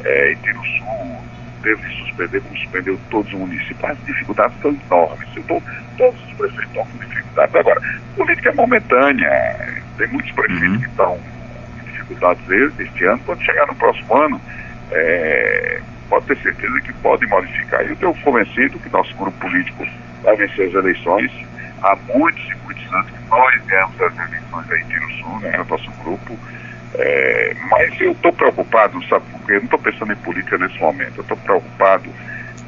é, 0.04 0.36
Sul, 0.42 1.22
teve 1.62 1.82
que 1.82 2.04
suspender, 2.04 2.40
como 2.40 2.56
suspendeu 2.56 3.00
todos 3.10 3.32
os 3.32 3.38
municípios. 3.38 3.84
As 3.84 3.98
dificuldades 4.04 4.60
são 4.60 4.70
enormes. 4.70 5.28
Tô, 5.46 5.62
todos 5.96 6.20
os 6.24 6.32
prefeitos 6.34 6.64
estão 6.66 6.86
com 6.86 6.98
dificuldades. 6.98 7.54
Agora, 7.54 7.80
política 8.16 8.50
é 8.50 8.54
momentânea. 8.54 9.82
Tem 9.96 10.06
muitos 10.08 10.30
prefeitos 10.32 10.68
uhum. 10.68 10.80
que 10.80 10.86
estão 10.86 11.18
com 11.18 11.90
dificuldades 11.90 12.78
este 12.78 13.04
ano. 13.04 13.20
Quando 13.26 13.42
chegar 13.42 13.66
no 13.66 13.74
próximo 13.74 14.16
ano, 14.16 14.40
é, 14.92 15.80
pode 16.08 16.26
ter 16.26 16.38
certeza 16.38 16.80
que 16.80 16.92
pode 16.94 17.26
modificar. 17.26 17.82
Eu 17.82 17.92
estou 17.92 18.14
convencido 18.16 18.78
que 18.78 18.88
nosso 18.90 19.14
grupo 19.16 19.38
político 19.38 19.86
vai 20.22 20.36
vencer 20.36 20.68
as 20.68 20.74
eleições. 20.74 21.30
Há 21.82 21.96
muitos 22.14 22.42
e 22.50 22.54
muitos 22.64 22.92
anos 22.92 23.10
que 23.10 23.28
nós 23.28 23.64
ganhamos 23.66 24.00
as 24.00 24.16
eleições 24.16 24.70
aí 24.70 24.82
em 24.82 25.22
Sul, 25.22 25.40
né, 25.40 25.56
no 25.58 25.64
nosso 25.64 25.90
grupo. 26.02 26.38
É, 26.94 27.54
mas 27.70 28.00
eu 28.00 28.12
estou 28.12 28.32
preocupado, 28.32 29.02
sabe 29.06 29.24
por 29.30 29.46
quê? 29.46 29.52
Eu 29.52 29.56
não 29.56 29.64
estou 29.64 29.78
pensando 29.78 30.12
em 30.12 30.16
política 30.16 30.58
nesse 30.58 30.78
momento. 30.80 31.18
Eu 31.18 31.22
estou 31.22 31.36
preocupado 31.36 32.10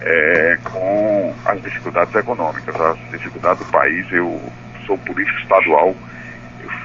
é, 0.03 0.59
com 0.65 1.35
as 1.45 1.63
dificuldades 1.63 2.15
econômicas, 2.15 2.81
as 2.81 2.99
dificuldades 3.11 3.65
do 3.65 3.73
país. 3.73 4.07
Eu 4.13 4.41
sou 4.87 4.97
político 4.99 5.39
estadual, 5.39 5.95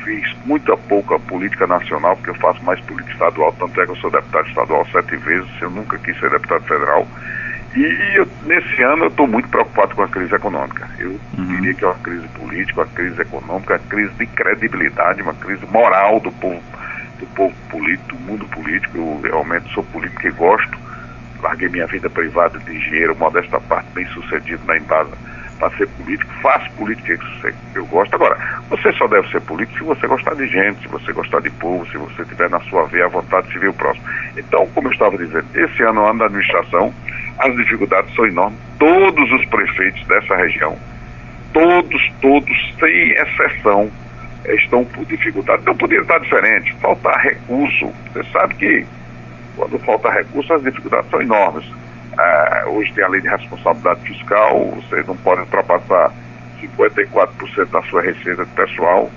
fiz 0.05 0.35
muita 0.45 0.77
pouca 0.77 1.19
política 1.19 1.65
nacional, 1.65 2.15
porque 2.15 2.29
eu 2.29 2.35
faço 2.35 2.63
mais 2.63 2.79
política 2.81 3.11
estadual, 3.11 3.51
tanto 3.59 3.81
é 3.81 3.85
que 3.85 3.91
eu 3.91 3.95
sou 3.97 4.11
deputado 4.11 4.47
estadual 4.47 4.87
sete 4.91 5.17
vezes, 5.17 5.49
eu 5.59 5.71
nunca 5.71 5.97
quis 5.97 6.17
ser 6.19 6.29
deputado 6.29 6.63
federal. 6.63 7.07
E 7.75 8.17
eu, 8.17 8.27
nesse 8.45 8.81
ano 8.83 9.05
eu 9.05 9.09
estou 9.09 9.27
muito 9.27 9.49
preocupado 9.49 9.95
com 9.95 10.03
a 10.03 10.07
crise 10.07 10.33
econômica. 10.33 10.87
Eu 10.97 11.19
uhum. 11.37 11.45
diria 11.45 11.73
que 11.73 11.83
é 11.83 11.87
uma 11.87 11.99
crise 11.99 12.27
política, 12.29 12.81
uma 12.81 12.87
crise 12.87 13.21
econômica, 13.21 13.73
uma 13.73 13.79
crise 13.79 14.13
de 14.13 14.25
credibilidade, 14.27 15.21
uma 15.21 15.33
crise 15.33 15.65
moral 15.65 16.19
do 16.21 16.31
povo 16.31 16.63
do 17.19 17.25
povo 17.27 17.55
político, 17.69 18.15
do 18.15 18.19
mundo 18.19 18.45
político. 18.47 18.97
Eu 18.97 19.19
realmente 19.23 19.73
sou 19.73 19.83
político 19.83 20.27
e 20.27 20.31
gosto. 20.31 20.77
Larguei 21.41 21.67
minha 21.67 21.87
vida 21.87 22.09
privada 22.09 22.57
de 22.59 22.77
engenheiro, 22.77 23.15
modesta 23.15 23.59
parte, 23.59 23.87
bem 23.93 24.05
sucedido 24.07 24.63
na 24.65 24.77
Embasa, 24.77 25.17
para 25.59 25.75
ser 25.77 25.87
político. 25.89 26.31
Faço 26.41 26.69
política 26.71 27.17
que 27.17 27.79
eu 27.79 27.85
gosto. 27.87 28.13
Agora, 28.13 28.37
você 28.69 28.91
só 28.93 29.07
deve 29.07 29.29
ser 29.29 29.41
político 29.41 29.79
se 29.79 29.83
você 29.83 30.07
gostar 30.07 30.35
de 30.35 30.47
gente, 30.47 30.81
se 30.81 30.87
você 30.87 31.11
gostar 31.13 31.41
de 31.41 31.49
povo, 31.51 31.85
se 31.87 31.97
você 31.97 32.25
tiver 32.25 32.49
na 32.49 32.59
sua 32.61 32.85
veia 32.87 33.05
a 33.05 33.09
vontade 33.09 33.47
de 33.49 33.59
ver 33.59 33.69
o 33.69 33.73
próximo. 33.73 34.05
Então, 34.37 34.67
como 34.73 34.87
eu 34.87 34.91
estava 34.91 35.17
dizendo, 35.17 35.45
esse 35.53 35.83
ano, 35.83 36.05
ano 36.05 36.19
da 36.19 36.25
administração, 36.25 36.93
as 37.39 37.55
dificuldades 37.55 38.13
são 38.15 38.25
enormes. 38.25 38.59
Todos 38.79 39.31
os 39.31 39.45
prefeitos 39.45 40.05
dessa 40.07 40.35
região, 40.35 40.77
todos, 41.53 42.13
todos, 42.21 42.75
sem 42.79 43.11
exceção, 43.11 43.91
estão 44.47 44.85
por 44.85 45.05
dificuldade. 45.05 45.63
Não 45.65 45.75
poderia 45.75 46.01
estar 46.01 46.19
diferente, 46.19 46.75
faltar 46.81 47.19
recurso. 47.19 47.91
Você 48.13 48.23
sabe 48.31 48.55
que 48.55 48.85
quando 49.55 49.79
falta 49.79 50.11
recurso 50.11 50.53
as 50.53 50.63
dificuldades 50.63 51.09
são 51.09 51.21
enormes. 51.21 51.65
Ah, 52.17 52.63
hoje 52.67 52.93
tem 52.93 53.03
a 53.03 53.07
lei 53.07 53.21
de 53.21 53.27
responsabilidade 53.27 54.01
fiscal, 54.01 54.71
você 54.71 55.03
não 55.07 55.17
pode 55.17 55.41
ultrapassar 55.41 56.11
54% 56.61 57.65
da 57.69 57.81
sua 57.83 58.01
receita 58.01 58.45
pessoal 58.55 59.11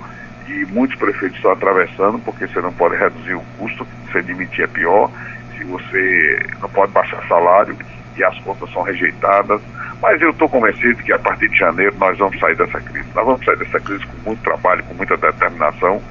e 0.47 0.65
muitos 0.65 0.97
prefeitos 0.97 1.37
estão 1.37 1.51
atravessando 1.51 2.19
porque 2.19 2.47
você 2.47 2.59
não 2.59 2.73
pode 2.73 2.95
reduzir 2.95 3.35
o 3.35 3.43
custo, 3.57 3.87
se 4.11 4.21
demitir 4.21 4.65
é 4.65 4.67
pior, 4.67 5.09
se 5.57 5.63
você 5.63 6.45
não 6.59 6.69
pode 6.69 6.91
baixar 6.91 7.25
salário 7.27 7.77
e 8.17 8.23
as 8.23 8.37
contas 8.39 8.71
são 8.71 8.81
rejeitadas. 8.81 9.61
Mas 10.01 10.21
eu 10.21 10.31
estou 10.31 10.47
convencido 10.47 11.03
que 11.03 11.11
a 11.11 11.19
partir 11.19 11.49
de 11.49 11.57
janeiro 11.57 11.95
nós 11.97 12.17
vamos 12.17 12.39
sair 12.39 12.55
dessa 12.55 12.79
crise. 12.81 13.07
Nós 13.13 13.25
vamos 13.25 13.43
sair 13.43 13.57
dessa 13.57 13.79
crise 13.79 14.05
com 14.05 14.29
muito 14.29 14.41
trabalho, 14.43 14.83
com 14.83 14.93
muita 14.93 15.17
determinação. 15.17 16.01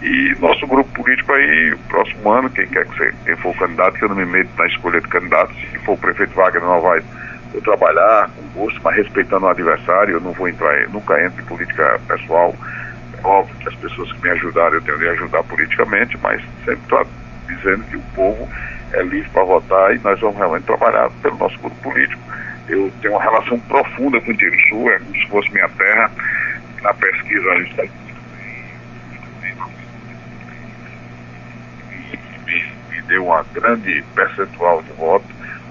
E 0.00 0.36
nosso 0.38 0.66
grupo 0.66 0.90
político 1.02 1.32
aí, 1.32 1.76
próximo 1.88 2.30
ano, 2.30 2.50
quem 2.50 2.66
quer 2.68 2.86
que 2.86 2.96
seja, 2.96 3.16
quem 3.24 3.36
for 3.36 3.50
o 3.50 3.58
candidato, 3.58 3.98
que 3.98 4.04
eu 4.04 4.08
não 4.08 4.16
me 4.16 4.24
meto 4.24 4.50
na 4.56 4.66
escolha 4.66 5.00
de 5.00 5.08
candidato, 5.08 5.52
se 5.54 5.78
for 5.78 5.92
o 5.92 5.98
prefeito 5.98 6.34
Wagner 6.34 6.80
vai 6.80 7.02
eu 7.54 7.62
trabalhar 7.62 8.30
com 8.36 8.60
gosto, 8.60 8.80
mas 8.82 8.96
respeitando 8.96 9.46
o 9.46 9.48
adversário, 9.48 10.14
eu 10.14 10.20
não 10.20 10.32
vou 10.32 10.48
entrar, 10.48 10.88
nunca 10.90 11.24
entro 11.24 11.40
em 11.40 11.46
política 11.46 11.98
pessoal. 12.06 12.54
É 13.16 13.26
óbvio 13.26 13.56
que 13.56 13.68
as 13.68 13.74
pessoas 13.76 14.12
que 14.12 14.22
me 14.22 14.30
ajudaram, 14.30 14.74
eu 14.74 14.82
tenho 14.82 14.98
de 14.98 15.08
ajudar 15.08 15.42
politicamente, 15.44 16.16
mas 16.22 16.40
sempre 16.64 16.80
estou 16.82 17.06
dizendo 17.48 17.84
que 17.84 17.96
o 17.96 18.02
povo 18.14 18.48
é 18.92 19.02
livre 19.02 19.28
para 19.30 19.44
votar 19.44 19.96
e 19.96 19.98
nós 20.00 20.20
vamos 20.20 20.36
realmente 20.36 20.64
trabalhar 20.64 21.10
pelo 21.22 21.36
nosso 21.38 21.58
grupo 21.58 21.76
político 21.76 22.20
eu 22.68 22.92
tenho 23.00 23.14
uma 23.14 23.22
relação 23.22 23.58
profunda 23.60 24.20
com 24.20 24.30
o 24.30 24.36
Sul, 24.68 24.90
é 24.90 24.98
como 24.98 25.14
se 25.14 25.28
fosse 25.28 25.50
minha 25.52 25.68
terra. 25.70 26.10
Na 26.82 26.94
pesquisa 26.94 27.50
a 27.50 27.60
gente 27.60 27.70
está 27.70 27.84
me, 32.48 32.72
me 32.90 33.02
deu 33.02 33.26
uma 33.26 33.44
grande 33.52 34.02
percentual 34.14 34.82
de 34.82 34.92
voto, 34.94 35.26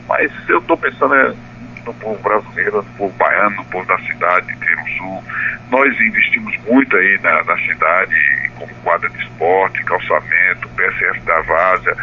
mas 0.08 0.32
eu 0.48 0.60
estou 0.60 0.78
pensando 0.78 1.16
é, 1.16 1.34
no 1.86 1.94
povo 1.96 2.22
brasileiro, 2.22 2.78
no 2.78 2.98
povo 2.98 3.14
baiano, 3.18 3.56
no 3.58 3.66
povo 3.66 3.86
da 3.88 3.98
cidade, 4.00 4.56
de 4.56 4.98
Sul. 4.98 5.24
Nós 5.72 6.00
investimos 6.00 6.56
muito 6.66 6.96
aí 6.96 7.20
na, 7.22 7.44
na 7.44 7.58
cidade, 7.58 8.16
como 8.56 8.74
quadra 8.84 9.10
de 9.10 9.24
esporte, 9.24 9.84
calçamento, 9.84 10.70
PSF 10.70 11.20
da 11.22 11.42
Várzea, 11.42 11.96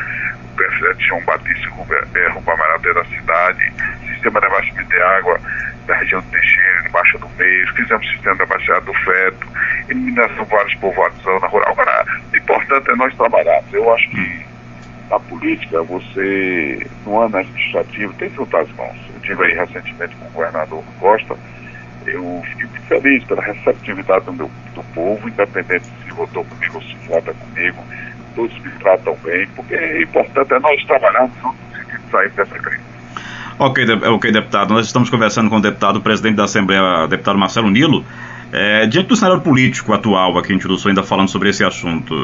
PSF 0.56 0.94
de 0.98 1.06
João 1.06 1.24
Batista 1.24 1.68
e 1.68 2.28
Rubamaraté 2.28 2.92
da 2.92 3.04
cidade, 3.04 3.72
sistema 4.12 4.40
de 4.40 4.46
abastecimento 4.46 4.88
de 4.88 5.02
água 5.02 5.40
da 5.86 5.96
região 5.96 6.20
do 6.20 6.30
Teixeira, 6.30 6.88
embaixo 6.88 7.18
do 7.18 7.28
Meio, 7.30 7.74
fizemos 7.74 8.06
sistema 8.10 8.36
de 8.36 8.42
abastecimento 8.42 8.84
do 8.86 8.94
Feto, 8.94 9.46
eliminação 9.88 10.44
de 10.44 10.50
vários 10.50 10.74
povoados 10.76 11.18
da 11.18 11.32
zona 11.32 11.46
rural. 11.46 11.72
Agora, 11.72 12.06
o 12.32 12.36
importante 12.36 12.90
é 12.90 12.96
nós 12.96 13.14
trabalharmos. 13.16 13.72
Eu 13.72 13.94
acho 13.94 14.10
que 14.10 14.43
na 15.14 15.20
política, 15.20 15.82
você, 15.82 16.86
no 17.04 17.20
ano 17.20 17.36
administrativo, 17.36 18.12
tem 18.14 18.28
que 18.28 18.36
juntar 18.36 18.62
as 18.62 18.72
mãos. 18.72 18.96
Eu 19.14 19.20
tive 19.20 19.44
aí 19.44 19.54
recentemente 19.54 20.16
com 20.16 20.26
o 20.26 20.30
governador 20.30 20.82
Costa, 20.98 21.36
eu 22.06 22.42
fiquei 22.50 22.66
muito 22.66 22.86
feliz 22.86 23.24
pela 23.24 23.42
receptividade 23.42 24.24
do, 24.26 24.32
meu, 24.32 24.50
do 24.74 24.82
povo, 24.94 25.28
independente 25.28 25.84
se 26.04 26.12
votou 26.12 26.44
comigo 26.44 26.76
ou 26.76 26.82
se 26.82 26.94
vota 27.08 27.32
comigo, 27.32 27.84
todos 28.34 28.58
me 28.60 28.70
tratam 28.72 29.16
bem, 29.22 29.46
porque 29.54 29.74
o 29.74 30.02
importante 30.02 30.52
é 30.52 30.58
nós 30.58 30.84
trabalharmos 30.84 31.36
juntos 31.40 31.58
e 31.78 32.10
sair 32.10 32.30
dessa 32.30 32.58
crise. 32.58 32.84
Ok, 33.58 33.86
ok, 34.08 34.32
deputado. 34.32 34.74
Nós 34.74 34.86
estamos 34.86 35.08
conversando 35.08 35.48
com 35.48 35.56
o 35.56 35.62
deputado, 35.62 36.00
presidente 36.00 36.34
da 36.34 36.44
Assembleia, 36.44 37.06
deputado 37.06 37.38
Marcelo 37.38 37.70
Nilo. 37.70 38.04
É, 38.52 38.86
diante 38.86 39.08
do 39.08 39.16
cenário 39.16 39.40
político 39.40 39.92
atual 39.92 40.38
aqui 40.38 40.52
em 40.52 40.58
Tiruçu, 40.58 40.88
ainda 40.88 41.02
falando 41.02 41.28
sobre 41.28 41.48
esse 41.48 41.64
assunto, 41.64 42.14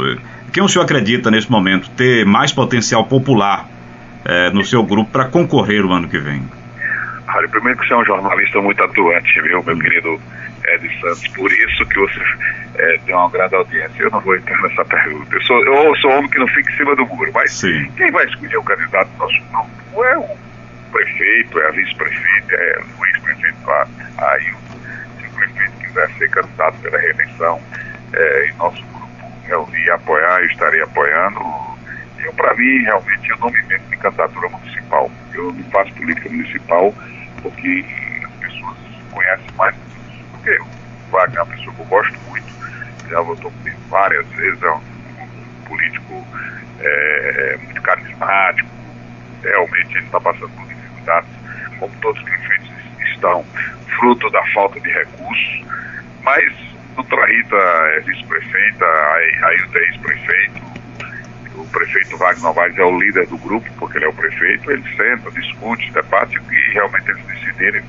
quem 0.53 0.63
o 0.63 0.69
senhor 0.69 0.85
acredita 0.85 1.31
nesse 1.31 1.51
momento 1.51 1.91
ter 1.91 2.25
mais 2.25 2.53
potencial 2.53 3.05
popular 3.05 3.69
é, 4.25 4.51
no 4.51 4.65
seu 4.65 4.83
grupo 4.83 5.11
para 5.11 5.27
concorrer 5.27 5.85
o 5.85 5.93
ano 5.93 6.09
que 6.09 6.19
vem? 6.19 6.43
Olha, 7.29 7.49
primeiro 7.49 7.79
que 7.79 7.87
você 7.87 7.95
é 7.95 7.97
um 7.97 8.05
jornalista 8.05 8.61
muito 8.61 8.83
atuante, 8.83 9.41
viu, 9.43 9.63
meu 9.63 9.79
querido 9.79 10.21
Ed 10.67 11.01
Santos, 11.01 11.29
por 11.29 11.51
isso 11.51 11.87
que 11.87 11.99
você 11.99 12.21
é, 12.77 12.99
tem 13.05 13.15
uma 13.15 13.31
grande 13.31 13.55
audiência. 13.55 14.03
Eu 14.03 14.11
não 14.11 14.21
vou 14.21 14.37
entrar 14.37 14.61
nessa 14.63 14.85
pergunta. 14.85 15.35
Eu 15.35 15.43
sou, 15.43 15.65
eu 15.65 15.97
sou 15.97 16.11
homem 16.11 16.31
que 16.31 16.39
não 16.39 16.49
fica 16.49 16.73
em 16.73 16.77
cima 16.77 16.97
do 16.97 17.07
muro, 17.07 17.31
mas 17.33 17.53
Sim. 17.53 17.91
quem 17.97 18.11
vai 18.11 18.25
escolher 18.27 18.57
o 18.57 18.63
candidato 18.63 19.09
do 19.11 19.19
nosso 19.19 19.41
grupo 19.51 20.05
é 20.05 20.19
o 20.19 20.37
prefeito, 20.91 21.61
é 21.61 21.69
a 21.69 21.71
vice-prefeita, 21.71 22.55
é 22.55 22.81
o 22.99 23.07
ex-prefeito. 23.07 23.57
Se 23.59 24.51
o 24.53 24.70
prefeito 25.41 25.73
quiser 25.79 26.11
ser 26.19 26.31
candidato 26.31 26.79
pela 26.79 26.99
reeleição 26.99 27.61
é, 28.13 28.49
em 28.49 28.55
nosso 28.55 28.85
grupo 28.87 29.01
reunir 29.51 29.91
apoiar, 29.91 30.41
eu 30.41 30.47
estarei 30.47 30.83
apoiando. 30.83 31.41
Eu, 32.19 32.33
para 32.35 32.55
mim, 32.55 32.83
realmente, 32.83 33.31
eu 33.31 33.37
não 33.39 33.51
me 33.51 33.63
meto 33.65 33.93
em 33.93 33.99
candidatura 33.99 34.49
municipal. 34.49 35.11
Eu 35.35 35.53
não 35.53 35.65
faço 35.71 35.93
política 35.95 36.29
municipal 36.29 36.95
porque 37.43 37.85
as 38.25 38.33
pessoas 38.35 38.77
conhecem 39.11 39.47
mais 39.57 39.75
do 39.75 40.39
que 40.43 40.51
eu. 40.51 40.65
O 40.65 41.11
Wagner 41.11 41.39
é 41.39 41.43
uma 41.43 41.57
pessoa 41.57 41.75
que 41.75 41.81
eu 41.81 41.87
gosto 41.87 42.19
muito, 42.29 42.53
já 43.09 43.21
votou 43.23 43.51
comigo 43.51 43.81
várias 43.89 44.27
vezes, 44.29 44.63
é 44.63 44.71
um, 44.71 44.77
um 44.77 45.65
político 45.67 46.27
é, 46.81 47.59
muito 47.65 47.83
carismático, 47.83 48.69
realmente 49.43 49.97
ele 49.97 50.05
está 50.05 50.21
passando 50.21 50.51
por 50.51 50.69
dificuldades, 50.69 51.31
como 51.79 51.93
todos 52.01 52.23
os 52.23 52.29
prefeitos 52.29 52.80
estão, 53.21 53.45
fruto 53.99 54.31
da 54.31 54.43
falta 54.55 54.81
de 54.81 54.91
recursos, 54.91 55.65
mas 56.23 56.45
doutora 56.95 57.27
Rita 57.27 57.57
é 57.57 58.01
vice-prefeita, 58.01 58.85
Ailton 58.85 59.79
é 59.79 59.83
ex-prefeito, 59.85 60.63
o 61.57 61.67
prefeito 61.67 62.17
Wagner 62.17 62.43
Novaes 62.43 62.79
é 62.79 62.85
o 62.85 62.99
líder 62.99 63.27
do 63.27 63.37
grupo, 63.37 63.69
porque 63.79 63.99
ele 63.99 64.07
é 64.07 64.09
o 64.09 64.15
prefeito, 64.15 64.71
ele 64.71 64.97
senta, 64.97 65.31
discute, 65.33 65.93
debate 65.93 66.39
o 66.39 66.43
que 66.43 66.71
realmente 66.73 67.11
eles 67.11 67.25
decidirem. 67.27 67.83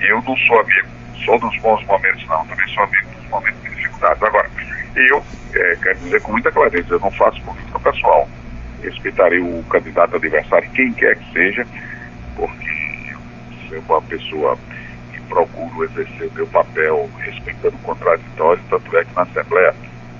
Eu 0.00 0.22
não 0.22 0.36
sou 0.36 0.60
amigo 0.60 0.88
só 1.24 1.36
dos 1.38 1.56
bons 1.58 1.84
momentos, 1.86 2.26
não, 2.28 2.46
também 2.46 2.68
sou 2.68 2.84
amigo 2.84 3.08
dos 3.16 3.28
momentos 3.28 3.62
de 3.62 3.70
dificuldades. 3.70 4.22
Agora, 4.22 4.50
eu 4.94 5.24
é, 5.54 5.76
quero 5.82 5.98
dizer 5.98 6.22
com 6.22 6.32
muita 6.32 6.52
clareza, 6.52 6.94
eu 6.94 7.00
não 7.00 7.10
faço 7.10 7.42
política 7.42 7.80
pessoal. 7.80 8.28
Respeitaria 8.82 9.44
o 9.44 9.62
candidato 9.64 10.16
adversário, 10.16 10.70
quem 10.70 10.92
quer 10.92 11.16
que 11.16 11.32
seja, 11.32 11.66
porque 12.36 12.79
sou 13.70 13.96
uma 13.96 14.02
pessoa 14.02 14.58
que 15.12 15.20
procuro 15.22 15.84
exercer 15.84 16.28
o 16.28 16.34
meu 16.34 16.46
papel 16.48 17.08
respeitando 17.18 17.76
o 17.76 17.80
contraditório, 17.80 18.62
tanto 18.68 18.96
é 18.96 19.04
que 19.04 19.14
na 19.14 19.22
Assembleia, 19.22 19.74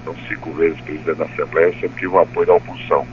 são 0.05 0.15
cinco 0.29 0.53
vezes 0.53 0.81
presidente 0.81 1.19
da 1.19 1.25
Assembleia, 1.25 1.67
eu 1.67 1.75
sempre 1.75 2.01
tive 2.01 2.09
o 2.09 2.21
apoio 2.21 2.47
da 2.47 2.55
oposição. 2.55 3.07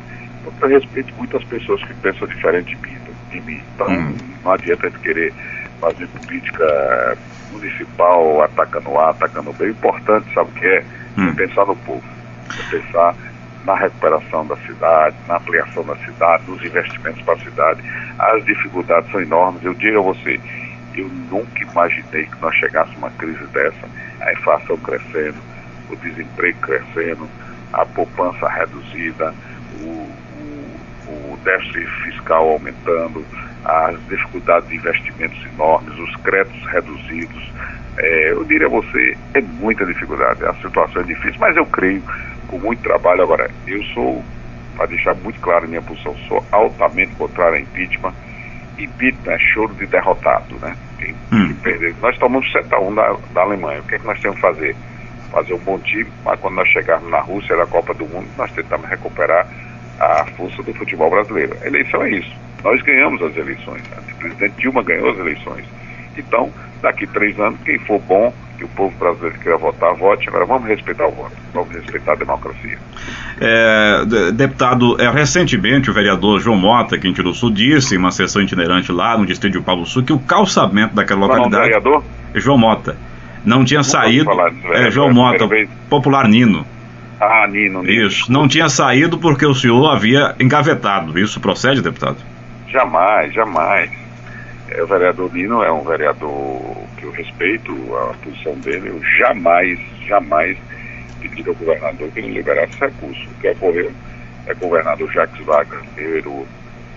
Então 0.45 0.69
eu 0.69 0.79
respeito 0.79 1.13
muitas 1.15 1.43
pessoas 1.45 1.83
que 1.83 1.93
pensam 1.95 2.27
diferente 2.27 2.75
de 2.75 2.81
mim. 2.81 2.97
De 3.31 3.41
mim. 3.41 3.61
Então 3.75 3.87
hum. 3.87 4.15
não 4.43 4.51
adianta 4.51 4.89
de 4.89 4.97
querer 4.99 5.33
fazer 5.81 6.07
política 6.07 7.17
municipal 7.51 8.41
atacando 8.43 8.97
A, 8.97 9.09
atacando 9.09 9.53
B. 9.53 9.65
O 9.65 9.69
importante, 9.69 10.33
sabe 10.33 10.49
o 10.49 10.53
que 10.53 10.65
é? 10.65 10.83
Hum. 11.17 11.29
É 11.29 11.33
pensar 11.33 11.65
no 11.65 11.75
povo. 11.75 12.03
É 12.49 12.71
pensar 12.71 13.15
na 13.67 13.75
recuperação 13.75 14.47
da 14.47 14.55
cidade, 14.55 15.15
na 15.27 15.35
ampliação 15.35 15.83
da 15.83 15.95
cidade, 15.97 16.49
nos 16.49 16.63
investimentos 16.63 17.21
para 17.23 17.33
a 17.33 17.39
cidade. 17.39 17.81
As 18.17 18.45
dificuldades 18.45 19.11
são 19.11 19.21
enormes. 19.21 19.61
Eu 19.61 19.73
digo 19.73 19.99
a 19.99 20.01
você, 20.01 20.39
eu 20.95 21.09
nunca 21.29 21.61
imaginei 21.61 22.25
que 22.25 22.41
nós 22.41 22.55
chegássemos 22.55 23.03
a 23.03 23.07
uma 23.07 23.11
crise 23.17 23.45
dessa, 23.47 23.89
a 24.21 24.31
inflação 24.31 24.77
crescendo, 24.77 25.35
o 25.89 25.95
desemprego 25.97 26.57
crescendo, 26.61 27.27
a 27.73 27.85
poupança 27.85 28.47
reduzida, 28.47 29.35
o, 29.81 30.09
o, 31.09 31.33
o 31.33 31.39
déficit 31.43 31.85
fiscal 32.05 32.49
aumentando, 32.49 33.25
as 33.65 33.99
dificuldades 34.07 34.69
de 34.69 34.77
investimentos 34.77 35.45
enormes, 35.53 35.99
os 35.99 36.15
créditos 36.17 36.65
reduzidos. 36.71 37.51
É, 37.97 38.31
eu 38.31 38.45
diria 38.45 38.67
a 38.67 38.69
você, 38.69 39.17
é 39.33 39.41
muita 39.41 39.85
dificuldade, 39.85 40.45
a 40.45 40.53
situação 40.55 41.01
é 41.01 41.05
difícil, 41.05 41.37
mas 41.39 41.57
eu 41.57 41.65
creio 41.65 42.01
com 42.47 42.57
muito 42.57 42.81
trabalho. 42.81 43.23
Agora, 43.23 43.49
eu 43.67 43.83
sou, 43.85 44.23
para 44.75 44.87
deixar 44.87 45.13
muito 45.15 45.39
claro 45.39 45.65
a 45.65 45.67
minha 45.67 45.81
posição, 45.81 46.15
sou 46.27 46.43
altamente 46.51 47.13
contrário 47.15 47.57
a 47.57 47.59
impeachment. 47.59 48.13
Impeachment 48.77 49.31
é 49.31 49.39
choro 49.39 49.73
de 49.75 49.85
derrotado, 49.85 50.55
né? 50.59 50.75
Quem, 50.97 51.15
hum. 51.31 51.53
perder. 51.61 51.95
Nós 52.01 52.17
tomamos 52.17 52.51
7 52.51 52.73
a 52.73 52.79
1 52.79 52.95
da, 52.95 53.17
da 53.33 53.41
Alemanha. 53.41 53.79
O 53.79 53.83
que 53.83 53.95
é 53.95 53.99
que 53.99 54.05
nós 54.05 54.19
temos 54.19 54.35
que 54.35 54.41
fazer? 54.41 54.75
Fazer 55.31 55.53
um 55.53 55.59
bom 55.59 55.77
time, 55.79 56.09
mas 56.23 56.39
quando 56.39 56.55
nós 56.55 56.69
chegarmos 56.69 57.11
na 57.11 57.19
Rússia, 57.19 57.55
da 57.55 57.65
Copa 57.65 57.93
do 57.93 58.05
Mundo, 58.05 58.27
nós 58.37 58.51
tentamos 58.51 58.89
recuperar 58.89 59.45
a 59.99 60.25
força 60.37 60.63
do 60.63 60.73
futebol 60.73 61.09
brasileiro. 61.09 61.55
A 61.61 61.67
eleição 61.67 62.03
é 62.03 62.11
isso. 62.11 62.33
Nós 62.63 62.81
ganhamos 62.81 63.21
as 63.21 63.35
eleições. 63.35 63.83
A 63.91 64.19
presidente 64.19 64.55
Dilma 64.57 64.83
ganhou 64.83 65.11
as 65.11 65.19
eleições. 65.19 65.65
Então, 66.17 66.51
daqui 66.81 67.05
três 67.07 67.39
anos, 67.39 67.59
quem 67.63 67.77
for 67.79 67.99
bom 67.99 68.33
que 68.57 68.65
o 68.65 68.67
povo 68.69 68.93
brasileiro 68.97 69.37
queira 69.39 69.57
votar, 69.57 69.93
vote. 69.95 70.27
Agora 70.27 70.45
vamos 70.45 70.67
respeitar 70.67 71.07
o 71.07 71.11
voto, 71.11 71.33
vamos 71.53 71.69
respeitar 71.73 72.13
a 72.13 72.15
democracia. 72.15 72.77
É, 73.39 74.31
deputado, 74.33 74.99
é, 74.99 75.09
recentemente 75.09 75.89
o 75.89 75.93
vereador 75.93 76.39
João 76.39 76.57
Mota, 76.57 76.95
aqui 76.95 77.07
em 77.07 77.13
Tiruçu, 77.13 77.51
disse 77.51 77.95
em 77.95 77.97
uma 77.97 78.11
sessão 78.11 78.41
itinerante 78.41 78.91
lá 78.91 79.17
no 79.17 79.25
distrito 79.25 79.59
de 79.59 79.63
Pablo 79.63 79.85
Sul 79.85 80.03
que 80.03 80.13
o 80.13 80.19
calçamento 80.19 80.95
daquela 80.95 81.21
localidade. 81.21 81.55
É 81.55 81.77
o 81.77 81.81
vereador? 81.81 82.03
João 82.35 82.57
Mota. 82.57 82.97
Não 83.45 83.63
tinha 83.63 83.79
Nunca 83.79 83.91
saído. 83.91 84.29
é, 84.73 84.91
João 84.91 85.13
Mota, 85.13 85.47
popular 85.89 86.27
Nino. 86.27 86.65
Ah, 87.19 87.47
Nino, 87.47 87.81
Nino. 87.81 88.07
Isso, 88.07 88.31
não 88.31 88.47
tinha 88.47 88.69
saído 88.69 89.17
porque 89.17 89.45
o 89.45 89.53
senhor 89.53 89.89
havia 89.89 90.35
engavetado. 90.39 91.17
Isso 91.17 91.39
procede, 91.39 91.81
deputado? 91.81 92.17
Jamais, 92.67 93.33
jamais. 93.33 93.89
É, 94.69 94.83
o 94.83 94.87
vereador 94.87 95.33
Nino 95.33 95.63
é 95.63 95.71
um 95.71 95.83
vereador 95.83 96.61
que 96.97 97.03
eu 97.03 97.11
respeito, 97.11 97.71
a 97.95 98.13
posição 98.23 98.53
dele. 98.55 98.89
Eu 98.89 99.01
jamais, 99.19 99.79
jamais 100.07 100.57
pedi 101.19 101.47
ao 101.47 101.55
governador 101.55 102.09
que 102.11 102.19
ele 102.19 102.33
liberasse 102.33 102.77
recurso. 102.79 103.27
O 103.29 103.41
que 103.41 103.49
ocorreu 103.49 103.91
é 104.45 104.53
que 104.53 104.65
o 104.65 104.69
governador 104.69 105.11
Jacques 105.11 105.45
Wagner 105.45 105.81
liberou 105.95 106.47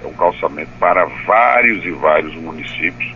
é 0.02 0.06
um 0.06 0.12
calçamento 0.14 0.70
para 0.78 1.04
vários 1.26 1.84
e 1.84 1.90
vários 1.90 2.34
municípios 2.36 3.14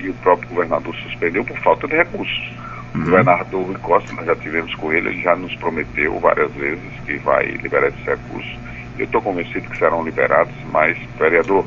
e 0.00 0.08
o 0.08 0.14
próprio 0.14 0.48
governador 0.48 0.94
suspendeu 0.96 1.44
por 1.44 1.56
falta 1.58 1.86
de 1.86 1.96
recursos. 1.96 2.52
Uhum. 2.94 3.02
O 3.02 3.04
governador 3.04 3.66
Rui 3.66 3.76
Costa, 3.78 4.12
nós 4.12 4.26
já 4.26 4.36
tivemos 4.36 4.74
com 4.74 4.92
ele, 4.92 5.08
ele 5.08 5.22
já 5.22 5.34
nos 5.34 5.54
prometeu 5.56 6.18
várias 6.18 6.52
vezes 6.52 6.82
que 7.06 7.16
vai 7.18 7.46
liberar 7.46 7.88
esses 7.88 8.04
recursos. 8.04 8.58
Eu 8.98 9.06
estou 9.06 9.22
convencido 9.22 9.68
que 9.68 9.78
serão 9.78 10.04
liberados, 10.04 10.54
mas, 10.70 10.98
vereador, 11.18 11.64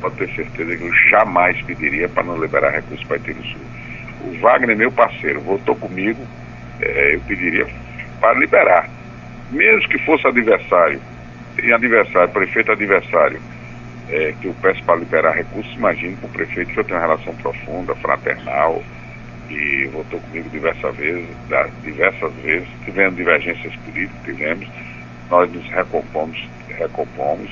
pode 0.00 0.16
ter 0.16 0.30
certeza 0.34 0.76
que 0.76 0.82
eu 0.82 0.94
jamais 1.10 1.60
pediria 1.62 2.08
para 2.08 2.22
não 2.22 2.40
liberar 2.40 2.70
recursos 2.70 3.06
para 3.06 3.18
Sul. 3.18 3.60
O 4.22 4.38
Wagner, 4.40 4.76
meu 4.76 4.90
parceiro, 4.92 5.40
votou 5.40 5.76
comigo, 5.76 6.20
é, 6.80 7.14
eu 7.14 7.20
pediria 7.20 7.66
para 8.20 8.38
liberar. 8.38 8.88
Mesmo 9.50 9.88
que 9.88 9.98
fosse 10.04 10.26
adversário, 10.26 11.00
tem 11.56 11.72
adversário, 11.72 12.32
prefeito 12.32 12.72
adversário, 12.72 13.40
é, 14.08 14.34
que 14.40 14.46
eu 14.46 14.54
peço 14.60 14.82
para 14.84 14.96
liberar 14.96 15.32
recursos, 15.32 15.72
imagine 15.74 16.16
para 16.16 16.26
o 16.26 16.32
prefeito 16.32 16.72
que 16.72 16.80
eu 16.80 16.84
tenho 16.84 16.98
uma 16.98 17.06
relação 17.06 17.34
profunda, 17.36 17.94
fraternal, 17.96 18.82
e 19.48 19.88
votou 19.92 20.20
comigo 20.20 20.48
diversas 20.50 20.94
vezes, 20.96 21.26
diversas 21.82 22.32
vezes, 22.34 22.68
tivemos 22.84 23.16
divergências 23.16 23.74
políticas, 23.76 24.24
tivemos, 24.24 24.68
nós 25.28 25.50
nos 25.52 25.68
recompomos, 25.70 26.48
recompomos 26.68 27.50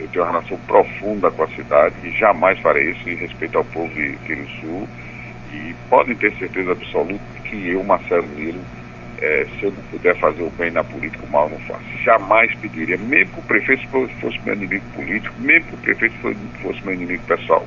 eu 0.00 0.08
tenho 0.08 0.24
uma 0.24 0.32
relação 0.32 0.58
profunda 0.66 1.30
com 1.30 1.42
a 1.42 1.48
cidade 1.48 1.94
e 2.02 2.10
jamais 2.12 2.58
farei 2.60 2.90
isso 2.90 3.08
em 3.08 3.16
respeito 3.16 3.58
ao 3.58 3.64
povo 3.64 3.92
de 3.94 4.16
Tiro 4.24 4.48
Sul. 4.60 4.88
E 5.52 5.74
podem 5.88 6.14
ter 6.14 6.32
certeza 6.36 6.72
absoluta 6.72 7.20
que 7.44 7.70
eu, 7.70 7.82
Marcelo 7.82 8.26
Miro, 8.28 8.60
é, 9.20 9.46
se 9.58 9.64
eu 9.64 9.72
não 9.72 9.82
puder 9.90 10.16
fazer 10.18 10.42
o 10.42 10.50
bem 10.50 10.70
na 10.70 10.82
política, 10.82 11.24
o 11.26 11.30
mal 11.30 11.48
não 11.50 11.58
faço. 11.60 11.84
Jamais 12.04 12.54
pediria, 12.56 12.96
mesmo 12.96 13.34
que 13.34 13.40
o 13.40 13.42
prefeito 13.42 13.86
fosse 13.88 14.40
meu 14.44 14.54
inimigo 14.54 14.84
político, 14.94 15.34
mesmo 15.40 15.68
que 15.68 15.74
o 15.74 15.78
prefeito 15.78 16.14
fosse 16.62 16.84
meu 16.84 16.94
inimigo 16.94 17.22
pessoal, 17.24 17.66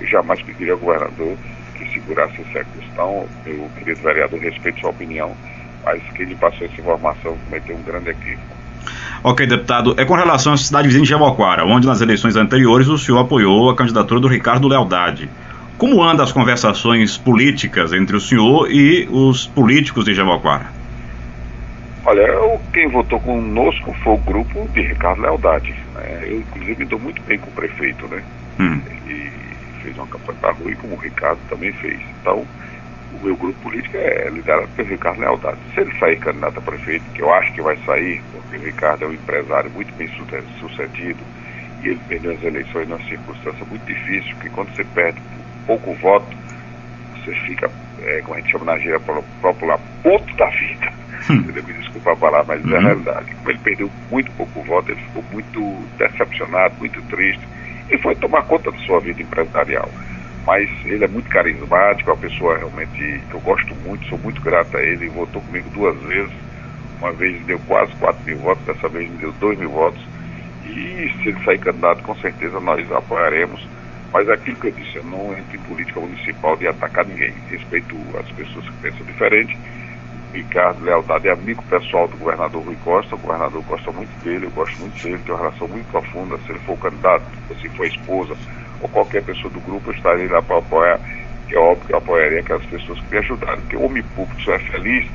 eu 0.00 0.06
jamais 0.06 0.40
pediria 0.42 0.72
ao 0.72 0.78
governador 0.78 1.36
que 1.76 1.92
segurasse 1.92 2.40
essa 2.40 2.64
questão. 2.64 3.28
Meu 3.44 3.68
querido 3.78 4.00
vereador, 4.00 4.40
respeito 4.40 4.80
sua 4.80 4.90
opinião, 4.90 5.36
mas 5.84 6.02
quem 6.14 6.26
lhe 6.26 6.34
passou 6.36 6.66
essa 6.66 6.80
informação 6.80 7.36
cometeu 7.44 7.76
um 7.76 7.82
grande 7.82 8.10
equívoco. 8.10 8.53
Ok, 9.22 9.46
deputado. 9.46 9.94
É 9.96 10.04
com 10.04 10.14
relação 10.14 10.52
à 10.52 10.56
cidade 10.56 10.88
vizinha 10.88 11.04
de 11.04 11.10
Jabaquara, 11.10 11.64
onde 11.64 11.86
nas 11.86 12.00
eleições 12.00 12.36
anteriores 12.36 12.88
o 12.88 12.98
senhor 12.98 13.18
apoiou 13.20 13.70
a 13.70 13.76
candidatura 13.76 14.20
do 14.20 14.28
Ricardo 14.28 14.68
Lealdade. 14.68 15.28
Como 15.78 16.02
andam 16.02 16.24
as 16.24 16.32
conversações 16.32 17.16
políticas 17.16 17.92
entre 17.92 18.16
o 18.16 18.20
senhor 18.20 18.70
e 18.70 19.08
os 19.10 19.46
políticos 19.46 20.04
de 20.04 20.14
Jabaquara? 20.14 20.66
Olha, 22.06 22.60
quem 22.72 22.86
votou 22.88 23.18
conosco 23.18 23.94
foi 24.04 24.12
o 24.12 24.18
grupo 24.18 24.68
de 24.72 24.82
Ricardo 24.82 25.22
Lealdade. 25.22 25.74
Né? 25.94 26.24
Eu, 26.26 26.40
inclusive, 26.40 26.76
me 26.80 26.84
dou 26.84 27.00
muito 27.00 27.22
bem 27.22 27.38
com 27.38 27.48
o 27.48 27.52
prefeito, 27.52 28.06
né? 28.08 28.22
Hum. 28.60 28.80
Ele 29.06 29.32
fez 29.82 29.96
uma 29.96 30.06
campanha 30.06 30.54
e 30.66 30.74
como 30.76 30.94
o 30.94 30.98
Ricardo 30.98 31.38
também 31.48 31.72
fez. 31.72 31.98
Então, 32.20 32.44
o 33.20 33.24
meu 33.24 33.36
grupo 33.36 33.58
político 33.60 33.96
é 33.96 34.28
liderado 34.30 34.68
pelo 34.76 34.88
Ricardo 34.88 35.20
Lealdade. 35.20 35.58
Se 35.74 35.80
ele 35.80 35.98
sair 35.98 36.18
candidato 36.18 36.58
a 36.58 36.62
prefeito, 36.62 37.04
que 37.14 37.22
eu 37.22 37.32
acho 37.32 37.52
que 37.52 37.62
vai 37.62 37.76
sair, 37.84 38.22
porque 38.32 38.56
o 38.56 38.64
Ricardo 38.64 39.04
é 39.04 39.08
um 39.08 39.12
empresário 39.12 39.70
muito 39.70 39.92
bem 39.94 40.08
sucedido 40.60 41.20
e 41.82 41.88
ele 41.88 42.00
perdeu 42.08 42.32
as 42.32 42.42
eleições 42.42 42.88
numa 42.88 43.02
circunstância 43.04 43.64
muito 43.66 43.84
difícil, 43.84 44.34
que 44.40 44.48
quando 44.50 44.74
você 44.74 44.84
perde 44.84 45.20
pouco 45.66 45.94
voto, 45.94 46.36
você 47.14 47.32
fica, 47.46 47.70
é, 48.02 48.20
como 48.22 48.34
a 48.34 48.40
gente 48.40 48.50
chama 48.50 48.64
na 48.64 48.78
gíria 48.78 49.00
popular, 49.00 49.78
ponto 50.02 50.36
da 50.36 50.48
vida. 50.50 50.92
Hum. 51.30 51.40
Me 51.40 51.52
desculpa 51.52 52.12
a 52.12 52.16
palavra, 52.16 52.56
mas 52.56 52.64
uhum. 52.64 52.72
é 52.72 52.76
a 52.76 52.78
uhum. 52.78 52.86
realidade. 52.86 53.34
Como 53.34 53.50
ele 53.50 53.58
perdeu 53.58 53.90
muito 54.10 54.30
pouco 54.32 54.62
voto, 54.62 54.92
ele 54.92 55.00
ficou 55.00 55.24
muito 55.32 55.88
decepcionado, 55.98 56.74
muito 56.78 57.00
triste 57.02 57.42
e 57.90 57.98
foi 57.98 58.14
tomar 58.16 58.42
conta 58.44 58.70
da 58.70 58.78
sua 58.78 59.00
vida 59.00 59.22
empresarial 59.22 59.88
mas 60.46 60.68
ele 60.84 61.04
é 61.04 61.08
muito 61.08 61.28
carismático, 61.28 62.10
é 62.10 62.12
uma 62.12 62.20
pessoa 62.20 62.58
realmente 62.58 62.98
que 63.28 63.34
eu 63.34 63.40
gosto 63.40 63.74
muito, 63.76 64.06
sou 64.08 64.18
muito 64.18 64.40
grato 64.42 64.76
a 64.76 64.82
ele, 64.82 65.08
votou 65.08 65.40
comigo 65.42 65.68
duas 65.70 65.98
vezes, 66.02 66.32
uma 66.98 67.12
vez 67.12 67.42
deu 67.46 67.58
quase 67.60 67.92
4 67.96 68.24
mil 68.24 68.38
votos, 68.38 68.64
dessa 68.64 68.88
vez 68.88 69.10
me 69.10 69.16
deu 69.18 69.32
2 69.32 69.58
mil 69.58 69.70
votos, 69.70 70.02
e 70.66 71.12
se 71.22 71.28
ele 71.28 71.44
sair 71.44 71.58
candidato, 71.58 72.02
com 72.02 72.14
certeza 72.16 72.60
nós 72.60 72.90
apoiaremos, 72.92 73.66
mas 74.12 74.28
aquilo 74.28 74.56
que 74.56 74.68
eu 74.68 74.72
disse, 74.72 74.96
eu 74.96 75.04
não 75.04 75.32
entro 75.36 75.56
em 75.56 75.60
política 75.60 76.00
municipal 76.00 76.56
de 76.56 76.68
atacar 76.68 77.06
ninguém, 77.06 77.32
respeito 77.50 77.96
as 78.18 78.30
pessoas 78.32 78.64
que 78.66 78.76
pensam 78.82 79.06
diferente, 79.06 79.56
Ricardo 80.34 80.84
Lealdade 80.84 81.28
é 81.28 81.32
amigo 81.32 81.62
pessoal 81.70 82.08
do 82.08 82.16
governador 82.16 82.62
Rui 82.64 82.76
Costa, 82.84 83.14
o 83.14 83.18
governador 83.18 83.62
gosta 83.62 83.92
muito 83.92 84.10
dele, 84.24 84.46
eu 84.46 84.50
gosto 84.50 84.76
muito 84.80 85.00
dele, 85.00 85.18
tem 85.24 85.32
uma 85.32 85.44
relação 85.44 85.68
muito 85.68 85.86
profunda, 85.90 86.36
se 86.38 86.50
ele 86.50 86.58
for 86.60 86.76
candidato, 86.78 87.24
se 87.60 87.68
for 87.70 87.86
esposa, 87.86 88.36
ou 88.80 88.88
qualquer 88.88 89.22
pessoa 89.22 89.52
do 89.52 89.60
grupo, 89.60 89.90
eu 89.90 89.94
estarei 89.94 90.28
lá 90.28 90.42
para 90.42 90.58
apoiar, 90.58 91.00
que 91.48 91.54
é 91.54 91.58
óbvio 91.58 91.86
que 91.86 91.92
eu 91.92 91.98
apoiaria 91.98 92.40
aquelas 92.40 92.66
pessoas 92.66 93.00
que 93.00 93.10
me 93.10 93.18
ajudaram, 93.18 93.60
porque 93.60 93.76
o 93.76 93.84
homem 93.84 94.02
público 94.14 94.40
só 94.42 94.54
é 94.54 94.58
feliz 94.58 95.06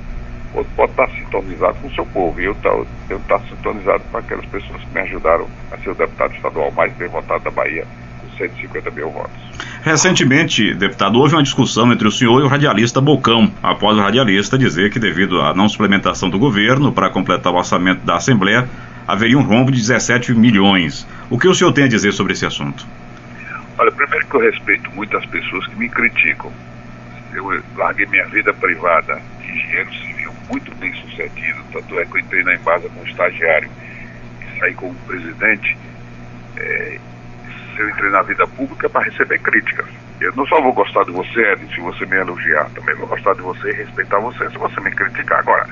pode 0.76 0.92
estar 0.92 1.10
sintonizado 1.10 1.76
com 1.82 1.88
o 1.88 1.94
seu 1.94 2.06
povo, 2.08 2.42
e 2.42 2.46
eu 2.46 2.54
estou 2.54 2.88
eu 3.10 3.18
estar 3.18 3.40
sintonizado 3.42 4.04
com 4.12 4.18
aquelas 4.18 4.46
pessoas 4.46 4.82
que 4.82 4.94
me 4.94 5.02
ajudaram 5.02 5.48
a 5.72 5.78
ser 5.78 5.92
o 5.92 5.96
deputado 5.96 6.34
estadual 6.34 6.72
mais 6.72 6.92
bem 6.94 7.08
votado 7.08 7.44
da 7.44 7.52
Bahia, 7.52 7.86
com 8.22 8.38
150 8.38 8.92
mil 8.92 9.10
votos. 9.10 9.32
Recentemente, 9.84 10.74
deputado, 10.74 11.20
houve 11.20 11.36
uma 11.36 11.44
discussão 11.44 11.92
entre 11.92 12.08
o 12.08 12.12
senhor 12.12 12.42
e 12.42 12.44
o 12.44 12.48
radialista 12.48 13.00
Bocão, 13.00 13.52
após 13.62 13.98
o 13.98 14.02
radialista 14.02 14.58
dizer 14.58 14.90
que, 14.90 15.00
devido 15.00 15.42
à 15.42 15.54
não 15.54 15.70
suplementação 15.70 16.30
do 16.30 16.40
governo 16.40 16.92
para 16.92 17.10
completar 17.10 17.54
o 17.54 17.58
orçamento 17.58 18.06
da 18.06 18.16
Assembleia, 18.16 18.68
haveria 19.08 19.38
um 19.38 19.44
rombo 19.44 19.72
de 19.72 19.80
17 19.80 20.34
milhões. 20.34 21.08
O 21.30 21.38
que 21.38 21.48
o 21.48 21.54
senhor 21.54 21.72
tem 21.72 21.86
a 21.86 21.88
dizer 21.88 22.12
sobre 22.12 22.34
esse 22.34 22.46
assunto? 22.46 22.86
Olha, 23.80 23.94
primeiro 23.94 24.28
que 24.28 24.36
eu 24.36 24.42
respeito 24.42 24.92
muito 24.92 25.16
as 25.16 25.26
pessoas 25.28 25.66
que 25.68 25.76
me 25.78 25.88
criticam. 25.88 26.52
eu 27.32 27.64
larguei 27.78 28.06
minha 28.08 28.28
vida 28.28 28.54
privada 28.54 29.22
de 29.40 29.50
engenheiro 29.50 29.94
civil 29.94 30.34
muito 30.50 30.76
bem 30.76 30.94
sucedido, 30.96 31.64
tanto 31.72 31.98
é 31.98 32.06
que 32.06 32.18
eu 32.18 32.20
entrei 32.20 32.44
na 32.44 32.56
Embasa 32.56 32.90
como 32.90 33.08
estagiário 33.08 33.70
e 34.42 34.60
saí 34.60 34.74
como 34.74 34.94
presidente. 35.08 35.78
É, 36.58 37.00
eu 37.78 37.90
entrei 37.90 38.10
na 38.10 38.22
vida 38.24 38.46
pública 38.48 38.90
para 38.90 39.06
receber 39.06 39.40
críticas. 39.40 39.88
Eu 40.20 40.36
não 40.36 40.46
só 40.48 40.60
vou 40.60 40.74
gostar 40.74 41.06
de 41.06 41.12
você, 41.12 41.40
Ed, 41.54 41.74
se 41.74 41.80
você 41.80 42.06
me 42.06 42.18
elogiar, 42.18 42.70
também 42.72 42.94
vou 42.96 43.08
gostar 43.08 43.34
de 43.36 43.42
você 43.42 43.70
e 43.70 43.76
respeitar 43.76 44.20
você 44.20 44.50
se 44.50 44.58
você 44.58 44.82
me 44.82 44.92
criticar. 44.92 45.40
Agora, 45.40 45.66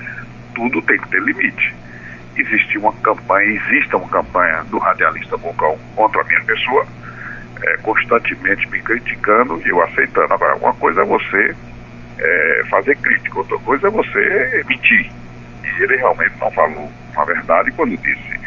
tudo 0.55 0.81
tem 0.83 0.97
que 0.97 1.09
ter 1.09 1.21
limite. 1.21 1.75
Existe 2.37 2.77
uma 2.77 2.93
campanha, 2.93 3.49
existe 3.49 3.93
uma 3.97 4.07
campanha 4.07 4.63
do 4.69 4.77
radialista 4.77 5.35
Bocão 5.35 5.77
contra 5.93 6.21
a 6.21 6.23
minha 6.23 6.41
pessoa, 6.45 6.87
é, 7.63 7.77
constantemente 7.77 8.67
me 8.69 8.81
criticando 8.81 9.61
e 9.65 9.69
eu 9.69 9.81
aceitando. 9.83 10.33
Agora, 10.33 10.55
uma 10.57 10.73
coisa 10.73 11.01
é 11.01 11.05
você 11.05 11.55
é, 12.19 12.61
fazer 12.69 12.95
crítica, 12.97 13.39
outra 13.39 13.57
coisa 13.59 13.87
é 13.87 13.91
você 13.91 14.63
mentir. 14.67 15.11
E 15.63 15.83
ele 15.83 15.97
realmente 15.97 16.33
não 16.39 16.51
falou 16.51 16.91
a 17.15 17.25
verdade 17.25 17.71
quando 17.71 17.97
disse 17.97 18.39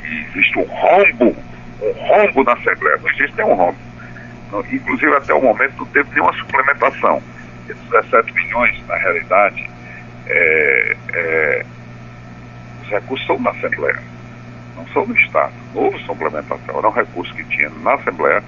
que 0.00 0.26
existe 0.30 0.58
um 0.58 0.64
rombo, 0.64 1.36
um 1.80 1.92
rombo 1.92 2.44
na 2.44 2.52
Assembleia. 2.52 2.98
Não 2.98 3.10
existe 3.10 3.36
nenhum 3.36 3.54
rombo. 3.54 3.78
Inclusive, 4.72 5.14
até 5.14 5.32
o 5.32 5.42
momento, 5.42 5.76
não 5.78 5.86
teve 5.86 6.10
nenhuma 6.10 6.32
suplementação. 6.34 7.22
Esses 7.68 7.82
17 7.84 8.34
milhões, 8.34 8.86
na 8.88 8.96
realidade, 8.96 9.70
é, 10.26 10.96
é, 11.12 11.66
os 12.82 12.88
recursos 12.88 13.26
são 13.26 13.40
da 13.42 13.50
Assembleia, 13.50 13.98
não 14.80 14.88
são 14.88 15.06
do 15.06 15.14
Estado. 15.16 15.52
Houve 15.74 15.98
suplementação, 16.04 16.78
era 16.78 16.88
um 16.88 16.92
recurso 16.92 17.34
que 17.34 17.44
tinha 17.44 17.70
na 17.82 17.94
Assembleia, 17.94 18.42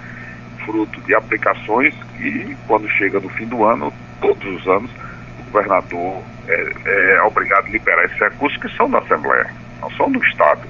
fruto 0.64 1.00
de 1.02 1.14
aplicações 1.14 1.94
que, 2.16 2.56
quando 2.66 2.88
chega 2.90 3.20
no 3.20 3.28
fim 3.30 3.46
do 3.46 3.64
ano, 3.64 3.92
todos 4.20 4.44
os 4.60 4.66
anos, 4.66 4.90
o 5.40 5.50
governador 5.50 6.22
é, 6.48 6.72
é 7.14 7.22
obrigado 7.22 7.66
a 7.66 7.70
liberar 7.70 8.04
esses 8.04 8.18
recursos 8.18 8.60
que 8.60 8.76
são 8.76 8.90
da 8.90 8.98
Assembleia, 8.98 9.50
não 9.80 9.90
são 9.92 10.10
do 10.10 10.22
Estado. 10.24 10.62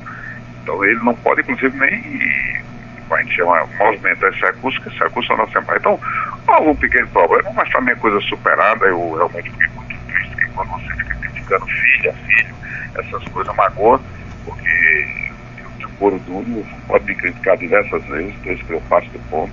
Então 0.63 0.85
ele 0.85 1.03
não 1.03 1.15
pode, 1.17 1.41
inclusive, 1.43 1.79
nem 1.79 2.63
a 3.11 3.23
gente 3.23 3.35
chama 3.37 3.67
movimentar 3.79 4.31
esses 4.31 4.41
recursos, 4.41 4.83
que 4.83 4.99
recursos 4.99 5.27
são 5.27 5.37
da 5.37 5.45
Assembleia. 5.45 5.79
Então, 5.79 6.01
houve 6.49 6.69
um 6.71 6.77
pequeno 6.77 7.07
problema, 7.09 7.51
mas 7.55 7.71
também 7.71 7.93
é 7.93 7.97
coisa 7.97 8.21
superada. 8.23 8.87
Eu 8.87 9.15
realmente 9.15 9.51
fiquei 9.51 9.69
muito 9.69 10.07
triste 10.07 10.47
quando 10.55 10.71
você 10.71 10.97
fica 10.97 11.15
criticando 11.17 11.67
filha, 11.67 12.15
filho, 12.27 12.55
essas 12.95 13.25
coisas 13.29 13.55
magoam, 13.55 14.01
porque 14.45 15.32
couro 16.03 16.19
duro, 16.27 16.67
pode 16.89 17.05
me 17.05 17.15
criticar 17.15 17.57
diversas 17.57 18.05
vezes, 18.07 18.35
desde 18.43 18.65
que 18.65 18.73
eu 18.73 18.83
passo 18.89 19.09
do 19.11 19.21
ponto. 19.31 19.53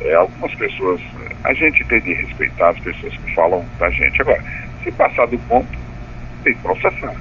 É, 0.00 0.14
algumas 0.14 0.54
pessoas, 0.54 1.00
a 1.44 1.52
gente 1.52 1.84
tem 1.84 2.00
de 2.00 2.14
respeitar 2.14 2.70
as 2.70 2.80
pessoas 2.80 3.14
que 3.14 3.34
falam 3.34 3.62
da 3.78 3.90
gente. 3.90 4.22
Agora, 4.22 4.42
se 4.82 4.90
passar 4.92 5.26
do 5.26 5.38
ponto, 5.40 5.68
tem 6.42 6.54
que 6.54 6.62
processar. 6.62 7.14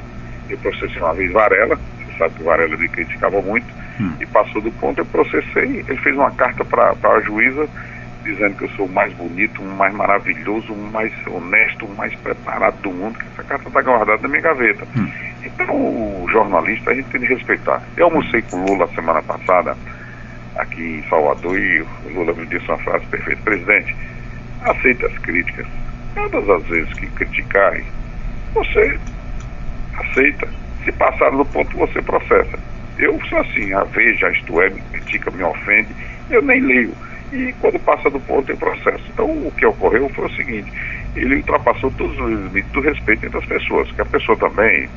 Eu 0.50 0.58
processei 0.60 1.02
uma 1.02 1.14
vez 1.14 1.34
Varela, 1.34 1.76
você 1.76 2.18
sabe 2.18 2.36
que 2.36 2.44
Varela 2.44 2.78
me 2.78 2.88
criticava 2.88 3.42
muito, 3.42 3.68
hum. 4.00 4.14
e 4.22 4.26
passou 4.28 4.62
do 4.62 4.72
ponto, 4.72 5.00
eu 5.00 5.06
processei. 5.06 5.84
Ele 5.86 5.98
fez 5.98 6.16
uma 6.16 6.32
carta 6.32 6.64
para 6.64 6.94
a 7.04 7.22
juíza 7.22 7.68
dizendo 8.24 8.56
que 8.58 8.64
eu 8.64 8.70
sou 8.70 8.86
o 8.86 8.92
mais 8.92 9.14
bonito, 9.14 9.62
o 9.62 9.66
mais 9.76 9.94
maravilhoso, 9.94 10.74
o 10.74 10.92
mais 10.92 11.12
honesto, 11.28 11.86
o 11.86 11.96
mais 11.96 12.14
preparado 12.16 12.82
do 12.82 12.92
mundo, 12.92 13.20
que 13.20 13.26
essa 13.34 13.44
carta 13.44 13.68
está 13.68 13.82
guardada 13.82 14.22
na 14.22 14.28
minha 14.28 14.42
gaveta. 14.42 14.88
Hum. 14.98 15.12
Então, 15.46 15.76
o 15.76 16.28
jornalista, 16.30 16.92
a 16.92 16.94
gente 16.94 17.10
tem 17.10 17.22
de 17.22 17.28
respeitar. 17.28 17.82
Eu 17.96 18.06
almocei 18.06 18.42
com 18.44 18.58
o 18.58 18.66
Lula 18.66 18.88
semana 18.96 19.22
passada, 19.22 19.78
aqui 20.56 21.00
em 21.00 21.10
Salvador, 21.10 21.58
e 21.58 21.82
o 21.82 21.88
Lula 22.14 22.34
me 22.34 22.46
disse 22.48 22.68
uma 22.68 22.78
frase 22.80 23.06
perfeita: 23.08 23.42
Presidente, 23.44 23.96
aceite 24.62 25.06
as 25.06 25.18
críticas. 25.20 25.68
Todas 26.16 26.50
as 26.50 26.64
vezes 26.68 26.94
que 26.94 27.08
criticarem, 27.08 27.86
você 28.54 29.00
aceita. 29.98 30.48
Se 30.84 30.92
passar 30.92 31.32
do 31.32 31.44
ponto, 31.46 31.76
você 31.78 32.02
processa. 32.02 32.60
Eu 32.98 33.20
sou 33.28 33.40
assim, 33.40 33.74
a 33.74 33.84
veja, 33.86 34.30
isto 34.32 34.62
é, 34.62 34.70
me 34.70 34.82
critica, 34.82 35.32
me 35.32 35.44
ofende, 35.44 35.90
eu 36.30 36.42
nem 36.42 36.62
leio 36.62 36.94
e 37.32 37.54
quando 37.60 37.80
passa 37.80 38.10
do 38.10 38.20
ponto 38.22 38.48
tem 38.48 38.56
processo. 38.56 39.04
Então 39.10 39.26
o 39.26 39.52
que 39.52 39.66
ocorreu 39.66 40.10
foi 40.10 40.26
o 40.26 40.36
seguinte, 40.36 40.72
ele 41.16 41.36
ultrapassou 41.36 41.92
todos 41.92 42.18
os 42.20 42.30
limites 42.30 42.72
do 42.72 42.82
respeito 42.82 43.26
entre 43.26 43.38
as 43.38 43.46
pessoas, 43.46 43.92
que 43.92 44.02
a 44.02 44.06
pessoa 44.06 44.38
também, 44.38 44.90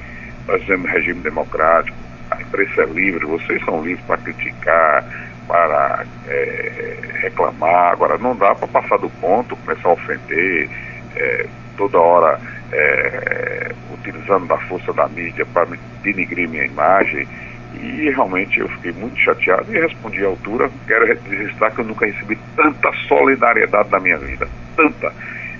nós 0.49 0.61
dizemos 0.63 0.91
regime 0.91 1.21
democrático, 1.21 1.97
a 2.31 2.41
imprensa 2.41 2.83
é 2.83 2.87
livre, 2.87 3.25
vocês 3.27 3.63
são 3.65 3.85
livres 3.85 4.05
para 4.07 4.17
criticar, 4.17 5.05
para 5.47 6.05
é, 6.27 6.99
reclamar, 7.21 7.93
agora 7.93 8.19
não 8.19 8.35
dá 8.35 8.55
para 8.55 8.67
passar 8.69 8.99
do 8.99 9.11
ponto, 9.11 9.55
começar 9.57 9.89
a 9.89 9.93
ofender, 9.93 10.69
é, 11.17 11.47
toda 11.77 11.99
hora 11.99 12.41
é, 12.73 13.73
utilizando 13.93 14.47
da 14.47 14.57
força 14.59 14.93
da 14.93 15.07
mídia 15.09 15.45
para 15.47 15.69
denigrir 16.03 16.49
minha 16.49 16.65
imagem. 16.65 17.29
E 17.75 18.11
realmente 18.11 18.59
eu 18.59 18.69
fiquei 18.69 18.93
muito 18.93 19.19
chateado 19.21 19.75
e 19.75 19.79
respondi 19.79 20.25
à 20.25 20.29
altura. 20.29 20.71
Quero 20.87 21.07
registrar 21.07 21.71
que 21.71 21.81
eu 21.81 21.85
nunca 21.85 22.07
recebi 22.07 22.37
tanta 22.57 22.91
solidariedade 23.07 23.91
na 23.91 24.01
minha 24.01 24.19
vida. 24.19 24.49
Tanta. 24.75 25.13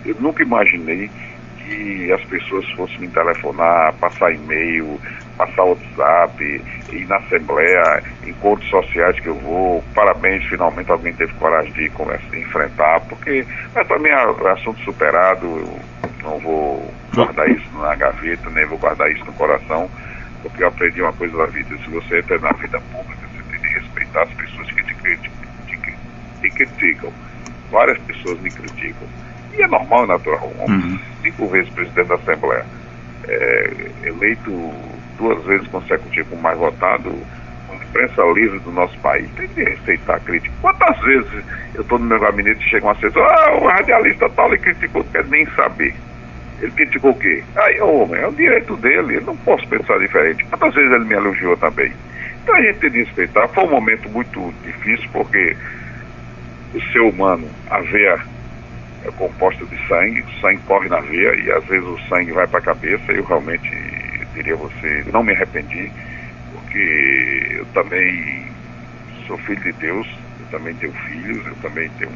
Eu 0.05 0.17
nunca 0.19 0.43
imaginei 0.43 1.11
que 1.69 2.13
as 2.13 2.25
pessoas 2.25 2.69
fossem 2.73 3.01
me 3.01 3.09
telefonar, 3.09 3.93
passar 3.95 4.33
e-mail, 4.33 4.99
passar 5.37 5.65
WhatsApp, 5.65 6.65
ir 6.91 7.07
na 7.07 7.17
Assembleia, 7.17 8.03
encontros 8.27 8.69
sociais 8.71 9.21
que 9.21 9.29
eu 9.29 9.35
vou. 9.35 9.85
Parabéns, 9.95 10.45
finalmente 10.47 10.91
alguém 10.91 11.13
teve 11.13 11.33
coragem 11.35 11.73
de, 11.73 11.85
enfrentar, 12.39 13.01
porque 13.09 13.47
mas 13.75 13.87
para 13.87 13.99
mim 13.99 14.09
é 14.09 14.53
assunto 14.53 14.81
superado, 14.81 15.47
eu 15.47 15.81
não 16.23 16.39
vou 16.39 16.95
guardar 17.15 17.51
isso 17.51 17.79
na 17.79 17.95
gaveta, 17.95 18.49
nem 18.51 18.65
vou 18.67 18.79
guardar 18.79 19.11
isso 19.13 19.25
no 19.25 19.33
coração 19.35 19.91
porque 20.43 20.63
eu 20.63 20.69
aprendi 20.69 21.03
uma 21.03 21.13
coisa 21.13 21.37
na 21.37 21.47
vida. 21.47 21.77
Se 21.79 21.91
você 21.91 22.21
entra 22.21 22.39
na 22.39 22.53
vida 22.53 22.81
pública, 22.93 23.27
você 23.33 23.43
tem 23.51 23.61
que 23.61 23.81
respeitar 23.81 24.23
as 24.23 24.33
pessoas 24.35 24.71
que 24.71 24.83
te 24.85 24.95
criticam. 26.51 27.13
Várias 27.71 27.99
pessoas 27.99 28.41
me 28.41 28.51
criticam. 28.51 29.07
E 29.55 29.63
é 29.63 29.67
normal 29.67 30.05
e 30.05 30.09
natural. 30.09 30.53
Uhum. 30.69 30.99
Cinco 31.23 31.49
vezes 31.49 31.71
presidente 31.71 32.09
da 32.09 32.15
Assembleia. 32.15 32.65
É, 33.27 33.71
eleito 34.05 34.51
duas 35.19 35.45
vezes 35.45 35.67
consecutivas 35.69 36.29
como 36.29 36.43
mais 36.43 36.59
votado, 36.59 37.11
uma 37.69 37.85
imprensa 37.85 38.23
livre 38.35 38.59
do 38.61 38.73
nosso 38.73 38.97
país. 38.99 39.29
Tem 39.37 39.49
que 39.49 39.65
respeitar 39.65 40.17
a 40.17 40.21
crítica. 40.21 40.55
Quantas 40.61 40.99
vezes 41.01 41.45
eu 41.75 41.83
estou 41.83 41.99
no 41.99 42.07
meu 42.07 42.21
gabinete 42.21 42.65
e 42.65 42.71
chega 42.71 42.87
um 42.87 42.91
assessor, 42.91 43.23
ah, 43.23 43.57
o 43.57 43.67
radialista 43.67 44.29
tal 44.31 44.51
lhe 44.51 44.59
criticou, 44.59 45.05
quer 45.05 45.25
nem 45.27 45.45
saber. 45.51 45.95
Ele 46.61 46.73
criticou 46.73 47.13
o 47.13 47.19
quê? 47.19 47.43
Aí, 47.57 47.81
homem, 47.81 48.21
é 48.21 48.27
o 48.27 48.33
direito 48.33 48.77
dele, 48.77 49.17
eu 49.17 49.23
não 49.23 49.37
posso 49.37 49.67
pensar 49.69 49.99
diferente. 49.99 50.45
Quantas 50.45 50.75
vezes 50.75 50.91
ele 50.91 51.05
me 51.05 51.15
elogiou 51.15 51.57
também? 51.57 51.93
Então 52.43 52.55
a 52.55 52.63
gente 52.63 52.79
tem 52.79 52.91
de 52.91 53.05
respeitar. 53.05 53.47
Foi 53.49 53.65
um 53.65 53.71
momento 53.71 54.09
muito 54.09 54.53
difícil, 54.65 55.09
porque 55.13 55.57
o 56.75 56.81
ser 56.93 57.01
humano, 57.01 57.47
veia 57.91 58.19
é 59.09 59.13
composta 59.13 59.65
de 59.67 59.77
sangue, 59.89 60.21
o 60.21 60.41
sangue 60.41 60.61
corre 60.67 60.89
na 60.89 61.01
veia 61.01 61.35
e 61.37 61.51
às 61.53 61.65
vezes 61.67 61.87
o 61.87 61.99
sangue 62.09 62.33
vai 62.33 62.47
para 62.47 62.59
a 62.59 62.63
cabeça. 62.63 63.13
Eu 63.13 63.25
realmente, 63.25 63.71
diria 64.35 64.55
a 64.55 64.59
você, 64.59 65.05
não 65.13 65.23
me 65.23 65.33
arrependi, 65.33 65.91
porque 66.53 67.57
eu 67.59 67.67
também 67.67 68.47
sou 69.27 69.39
filho 69.39 69.61
de 69.63 69.73
Deus, 69.73 70.07
eu 70.41 70.47
também 70.47 70.75
tenho 70.75 70.93
filhos, 70.93 71.47
eu 71.47 71.57
também 71.57 71.89
tenho 71.99 72.13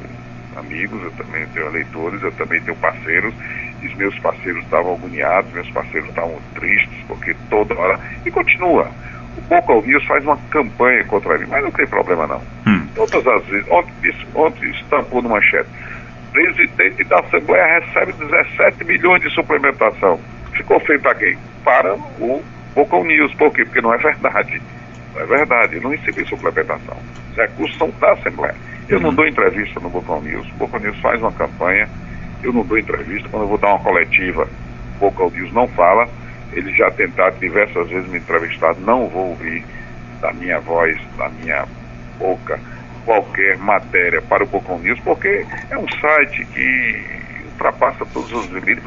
amigos, 0.57 1.02
eu 1.02 1.11
também 1.12 1.46
tenho 1.48 1.66
eleitores, 1.66 2.22
eu 2.22 2.33
também 2.33 2.61
tenho 2.61 2.76
parceiros, 2.76 3.35
e 3.81 3.87
os 3.87 3.94
meus 3.96 4.18
parceiros 4.18 4.62
estavam 4.64 4.94
agoniados, 4.94 5.52
meus 5.52 5.70
parceiros 5.70 6.09
estavam 6.09 6.40
tristes, 6.55 7.05
porque 7.09 7.35
toda 7.48 7.74
hora. 7.74 7.98
E 8.24 8.31
continua. 8.31 8.90
O 9.37 9.40
Boca 9.42 9.87
News 9.87 10.05
faz 10.05 10.22
uma 10.24 10.37
campanha 10.50 11.05
contra 11.05 11.35
ele, 11.35 11.46
mas 11.46 11.62
não 11.62 11.70
tem 11.70 11.87
problema 11.87 12.26
não. 12.26 12.42
Hum. 12.66 12.87
Todas 12.94 13.26
as 13.26 13.46
vezes, 13.46 13.66
ontem, 13.70 14.14
ontem 14.35 14.70
estampou 14.70 15.22
no 15.22 15.31
manchete. 15.31 15.70
Presidente 16.33 17.05
da 17.05 17.21
Assembleia 17.21 17.81
recebe 17.81 18.12
17 18.12 18.85
milhões 18.85 19.21
de 19.23 19.31
suplementação. 19.31 20.18
Ficou 20.53 20.81
feio 20.81 21.01
para 21.01 21.14
quem? 21.14 21.37
Para 21.62 21.95
o 21.95 22.42
Boca 22.75 23.01
News. 23.05 23.35
Por 23.35 23.53
quê? 23.53 23.64
Porque 23.64 23.81
não 23.81 23.92
é 23.92 23.99
verdade. 23.99 24.61
Não 25.14 25.21
é 25.21 25.27
verdade. 25.27 25.77
Eu 25.77 25.83
não 25.83 25.90
recebi 25.90 26.27
suplementação. 26.27 26.97
Os 27.31 27.37
recursos 27.37 27.77
são 27.77 27.90
da 28.01 28.12
Assembleia. 28.12 28.55
Eu 28.88 29.01
não 29.01 29.14
dou 29.14 29.27
entrevista 29.27 29.79
no 29.81 29.90
Bocão 29.90 30.21
News. 30.23 30.47
O 30.53 30.55
Bocão 30.55 30.81
News 30.81 30.99
faz 31.01 31.21
uma 31.21 31.33
campanha, 31.33 31.88
eu 32.42 32.53
não 32.53 32.64
dou 32.64 32.79
entrevista. 32.79 33.29
Quando 33.29 33.45
eu 33.45 33.49
vou 33.49 33.59
dar 33.59 33.68
uma 33.68 33.79
coletiva, 33.79 34.49
o 34.97 34.99
Bocão 34.99 35.31
News 35.31 35.53
não 35.53 35.68
fala. 35.68 36.09
Eles 36.53 36.77
já 36.77 36.90
tentaram 36.90 37.38
diversas 37.38 37.88
vezes 37.88 38.09
me 38.11 38.18
entrevistar, 38.18 38.75
não 38.77 39.09
vou 39.09 39.31
ouvir 39.31 39.64
da 40.21 40.33
minha 40.33 40.61
voz, 40.61 40.99
da 41.16 41.29
minha 41.31 41.64
boca, 42.18 42.61
qualquer 43.05 43.59
matéria 43.59 44.23
para 44.23 44.45
o 44.45 44.47
Bocão 44.47 44.79
News, 44.79 45.01
porque 45.01 45.47
é 45.71 45.79
um 45.79 45.88
site 45.88 46.45
que 46.47 47.23
ultrapassa 47.53 48.05
todos 48.07 48.33
os 48.33 48.47
limites 48.51 48.83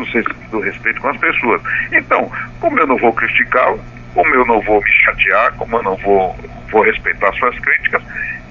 do, 0.49 0.59
respeito 0.59 1.01
com 1.01 1.09
as 1.09 1.17
pessoas. 1.17 1.61
Então, 1.91 2.31
como 2.59 2.79
eu 2.79 2.87
não 2.87 2.97
vou 2.97 3.13
criticá-lo, 3.13 3.79
como 4.13 4.33
eu 4.33 4.45
não 4.45 4.61
vou 4.61 4.81
me 4.81 4.91
chatear, 4.91 5.53
como 5.53 5.77
eu 5.77 5.83
não 5.83 5.95
vou, 5.97 6.35
vou 6.71 6.83
respeitar 6.83 7.31
suas 7.33 7.57
críticas, 7.59 8.01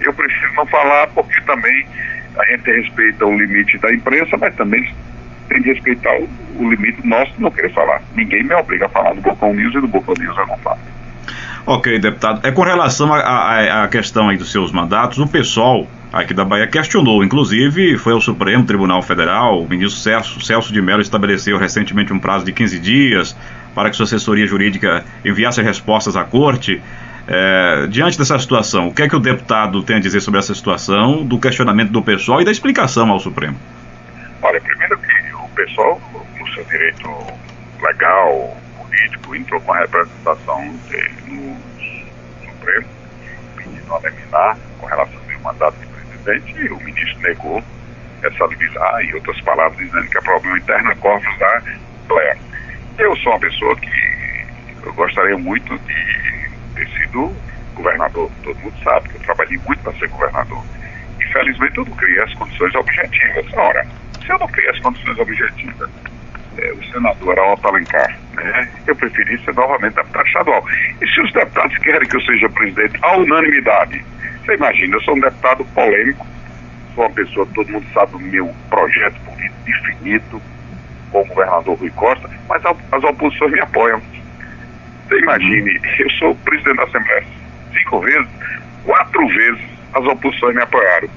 eu 0.00 0.12
prefiro 0.12 0.55
não 0.55 0.66
falar 0.66 1.07
porque 1.09 1.40
também 1.42 1.87
a 2.38 2.44
gente 2.46 2.70
respeita 2.70 3.27
o 3.27 3.37
limite 3.37 3.79
da 3.79 3.92
imprensa, 3.92 4.37
mas 4.37 4.55
também 4.57 4.94
tem 5.48 5.61
de 5.62 5.72
respeitar 5.72 6.14
o, 6.18 6.29
o 6.57 6.70
limite 6.70 7.07
nosso 7.07 7.33
de 7.33 7.42
não 7.42 7.50
querer 7.50 7.72
falar. 7.72 8.03
Ninguém 8.14 8.42
me 8.42 8.55
obriga 8.55 8.87
a 8.87 8.88
falar 8.88 9.14
no 9.14 9.22
Bocão 9.22 9.55
News 9.55 9.74
e 9.74 9.79
no 9.79 9.88
Bocão 9.88 10.14
News 10.18 10.37
eu 10.37 10.46
não 10.46 10.59
falo. 10.59 10.93
Ok, 11.66 11.98
deputado. 11.98 12.46
É 12.46 12.50
com 12.50 12.62
relação 12.62 13.12
à 13.12 13.88
questão 13.88 14.29
aí 14.29 14.37
dos 14.37 14.53
seus 14.53 14.70
mandatos, 14.70 15.18
o 15.18 15.27
pessoal 15.27 15.87
aqui 16.12 16.35
da 16.35 16.44
Bahia 16.44 16.66
questionou, 16.66 17.24
inclusive 17.24 17.96
foi 17.96 18.12
ao 18.12 18.20
Supremo 18.20 18.64
Tribunal 18.64 19.00
Federal, 19.03 19.62
o 19.62 19.68
ministro 19.68 20.00
Celso, 20.00 20.40
Celso 20.42 20.72
de 20.72 20.83
Mello 20.83 21.00
estabeleceu 21.00 21.59
recentemente 21.59 22.12
um 22.12 22.18
prazo 22.18 22.44
de 22.44 22.53
15 22.53 22.79
dias 22.79 23.37
para 23.74 23.88
que 23.88 23.96
sua 23.96 24.05
assessoria 24.05 24.46
jurídica 24.46 25.05
enviasse 25.24 25.61
respostas 25.62 26.16
à 26.16 26.24
corte. 26.24 26.81
É, 27.27 27.87
diante 27.88 28.18
dessa 28.18 28.38
situação, 28.38 28.88
o 28.88 28.94
que 28.94 29.03
é 29.03 29.09
que 29.09 29.16
o 29.16 29.18
deputado 29.18 29.83
tem 29.83 29.96
a 29.96 30.00
dizer 30.00 30.20
sobre 30.20 30.38
essa 30.38 30.55
situação, 30.55 31.24
do 31.24 31.38
questionamento 31.38 31.90
do 31.90 32.03
pessoal 32.03 32.42
e 32.42 32.44
da 32.44 32.50
explicação 32.50 33.11
ao 33.11 33.18
Supremo? 33.18 33.57
Olha, 34.42 34.61
primeiro 34.61 34.98
que 34.98 35.35
o 35.35 35.48
pessoal, 35.57 35.98
no 36.38 36.48
seu 36.53 36.64
direito 36.66 37.09
legal, 37.83 38.57
político, 38.94 39.35
entrou 39.35 39.61
com 39.61 39.72
a 39.72 39.78
representação 39.78 40.76
de, 40.88 41.30
no 41.30 41.57
Supremo, 42.44 42.87
pedindo 43.57 43.94
a 43.94 44.00
liminar 44.09 44.59
com 44.78 44.87
relação 44.87 45.20
ao 45.35 45.40
mandato 45.40 45.76
de 45.78 45.87
presidente, 45.87 46.61
e 46.61 46.68
o 46.68 46.80
ministro 46.80 47.20
negou 47.20 47.62
essa 48.22 48.46
liminar, 48.46 49.04
e 49.04 49.14
outras 49.14 49.40
palavras 49.42 49.78
dizendo 49.78 50.09
que 50.09 50.18
é 50.18 50.20
problema 50.20 50.59
interno 50.59 50.96
corpus 50.96 51.38
da 51.38 51.59
Assembleia. 51.59 52.38
Eu 52.98 53.16
sou 53.16 53.33
uma 53.33 53.40
pessoa 53.40 53.76
que 53.76 54.46
eu 54.85 54.92
gostaria 54.94 55.37
muito 55.37 55.78
de 55.78 56.50
ter 56.74 56.88
sido 56.90 57.35
governador. 57.74 58.30
Todo 58.42 58.59
mundo 58.61 58.74
sabe 58.83 59.09
que 59.09 59.16
eu 59.16 59.20
trabalhei 59.22 59.59
muito 59.66 59.83
para 59.83 59.92
ser 59.94 60.09
governador. 60.09 60.64
Infelizmente, 61.20 61.78
eu 61.78 61.85
não 61.85 61.96
criei 61.96 62.22
as 62.22 62.35
condições 62.35 62.74
objetivas. 62.74 63.46
Ora, 63.54 63.87
se 64.24 64.30
eu 64.30 64.38
não 64.38 64.46
criei 64.46 64.70
as 64.70 64.78
condições 64.80 65.18
objetivas, 65.18 65.90
é, 66.58 66.72
o 66.72 66.84
senador 66.92 67.38
Otto 67.38 67.68
Alencar, 67.68 68.18
né? 68.34 68.68
eu 68.86 68.96
preferi 68.96 69.38
ser 69.44 69.54
novamente 69.54 69.94
deputado 69.94 70.26
estadual. 70.26 70.64
E 71.00 71.06
se 71.06 71.20
os 71.20 71.32
deputados 71.32 71.78
querem 71.78 72.08
que 72.08 72.16
eu 72.16 72.20
seja 72.22 72.48
presidente 72.50 72.98
à 73.02 73.16
unanimidade, 73.16 74.04
você 74.44 74.54
imagina, 74.54 74.96
eu 74.96 75.02
sou 75.02 75.16
um 75.16 75.20
deputado 75.20 75.64
polêmico, 75.66 76.26
sou 76.94 77.04
uma 77.04 77.14
pessoa, 77.14 77.48
todo 77.54 77.72
mundo 77.72 77.86
sabe 77.92 78.16
o 78.16 78.20
meu 78.20 78.54
projeto 78.68 79.20
político 79.20 79.54
definido 79.64 80.42
com 81.10 81.20
o 81.20 81.26
governador 81.26 81.78
Rui 81.78 81.90
Costa, 81.90 82.28
mas 82.48 82.62
as 82.64 83.04
oposições 83.04 83.52
me 83.52 83.60
apoiam. 83.60 84.02
Você 85.08 85.18
imagine, 85.18 85.80
eu 85.98 86.10
sou 86.10 86.34
presidente 86.36 86.76
da 86.76 86.84
Assembleia 86.84 87.24
cinco 87.72 88.00
vezes, 88.00 88.28
quatro 88.84 89.26
vezes 89.28 89.60
as 89.94 90.04
oposições 90.04 90.54
me 90.54 90.62
apoiaram. 90.62 91.08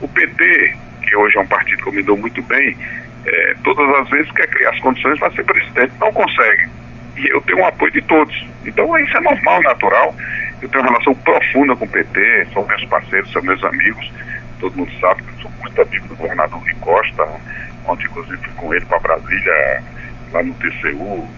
O 0.00 0.08
PT, 0.08 0.76
que 1.02 1.16
hoje 1.16 1.36
é 1.36 1.40
um 1.40 1.46
partido 1.46 1.82
que 1.82 1.88
eu 1.88 1.92
me 1.92 2.02
dou 2.02 2.16
muito 2.16 2.42
bem, 2.42 2.76
é, 3.26 3.54
todas 3.64 3.88
as 4.00 4.08
vezes 4.10 4.30
quer 4.32 4.48
criar 4.48 4.70
as 4.70 4.80
condições 4.80 5.18
para 5.18 5.30
ser 5.32 5.44
presidente, 5.44 5.92
não 6.00 6.12
consegue. 6.12 6.68
E 7.16 7.26
eu 7.28 7.40
tenho 7.42 7.60
o 7.60 7.66
apoio 7.66 7.92
de 7.92 8.02
todos. 8.02 8.46
Então 8.64 8.98
isso 8.98 9.16
é 9.16 9.20
normal, 9.20 9.62
natural. 9.62 10.14
Eu 10.60 10.68
tenho 10.68 10.82
uma 10.82 10.90
relação 10.90 11.14
profunda 11.16 11.76
com 11.76 11.84
o 11.84 11.88
PT, 11.88 12.48
são 12.52 12.66
meus 12.66 12.84
parceiros, 12.86 13.30
são 13.32 13.42
meus 13.42 13.62
amigos. 13.64 14.10
Todo 14.60 14.76
mundo 14.76 14.92
sabe 15.00 15.22
que 15.22 15.28
eu 15.30 15.42
sou 15.42 15.50
muito 15.60 15.82
amigo 15.82 16.08
do 16.08 16.16
governador 16.16 16.60
Rui 16.60 16.74
Costa. 16.80 17.28
Ontem, 17.86 18.06
inclusive, 18.06 18.36
fui 18.38 18.52
com 18.54 18.74
ele 18.74 18.84
para 18.86 18.98
Brasília, 18.98 19.82
lá 20.32 20.42
no 20.42 20.54
TCU. 20.54 21.28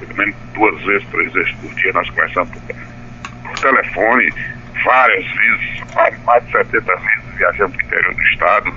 Pelo 0.00 0.14
menos 0.16 0.34
duas 0.54 0.82
vezes, 0.82 1.08
três 1.08 1.32
vezes 1.32 1.52
por 1.54 1.74
dia 1.74 1.92
nós 1.92 2.08
conversamos 2.10 2.50
por, 2.50 2.62
por 3.42 3.58
telefone, 3.58 4.32
várias 4.84 5.24
vezes, 5.24 5.94
mais 6.24 6.44
de 6.44 6.52
70 6.52 6.96
vezes 6.96 7.26
viajando 7.36 7.72
para 7.72 7.82
o 7.82 7.86
interior 7.86 8.14
do 8.14 8.22
Estado. 8.22 8.74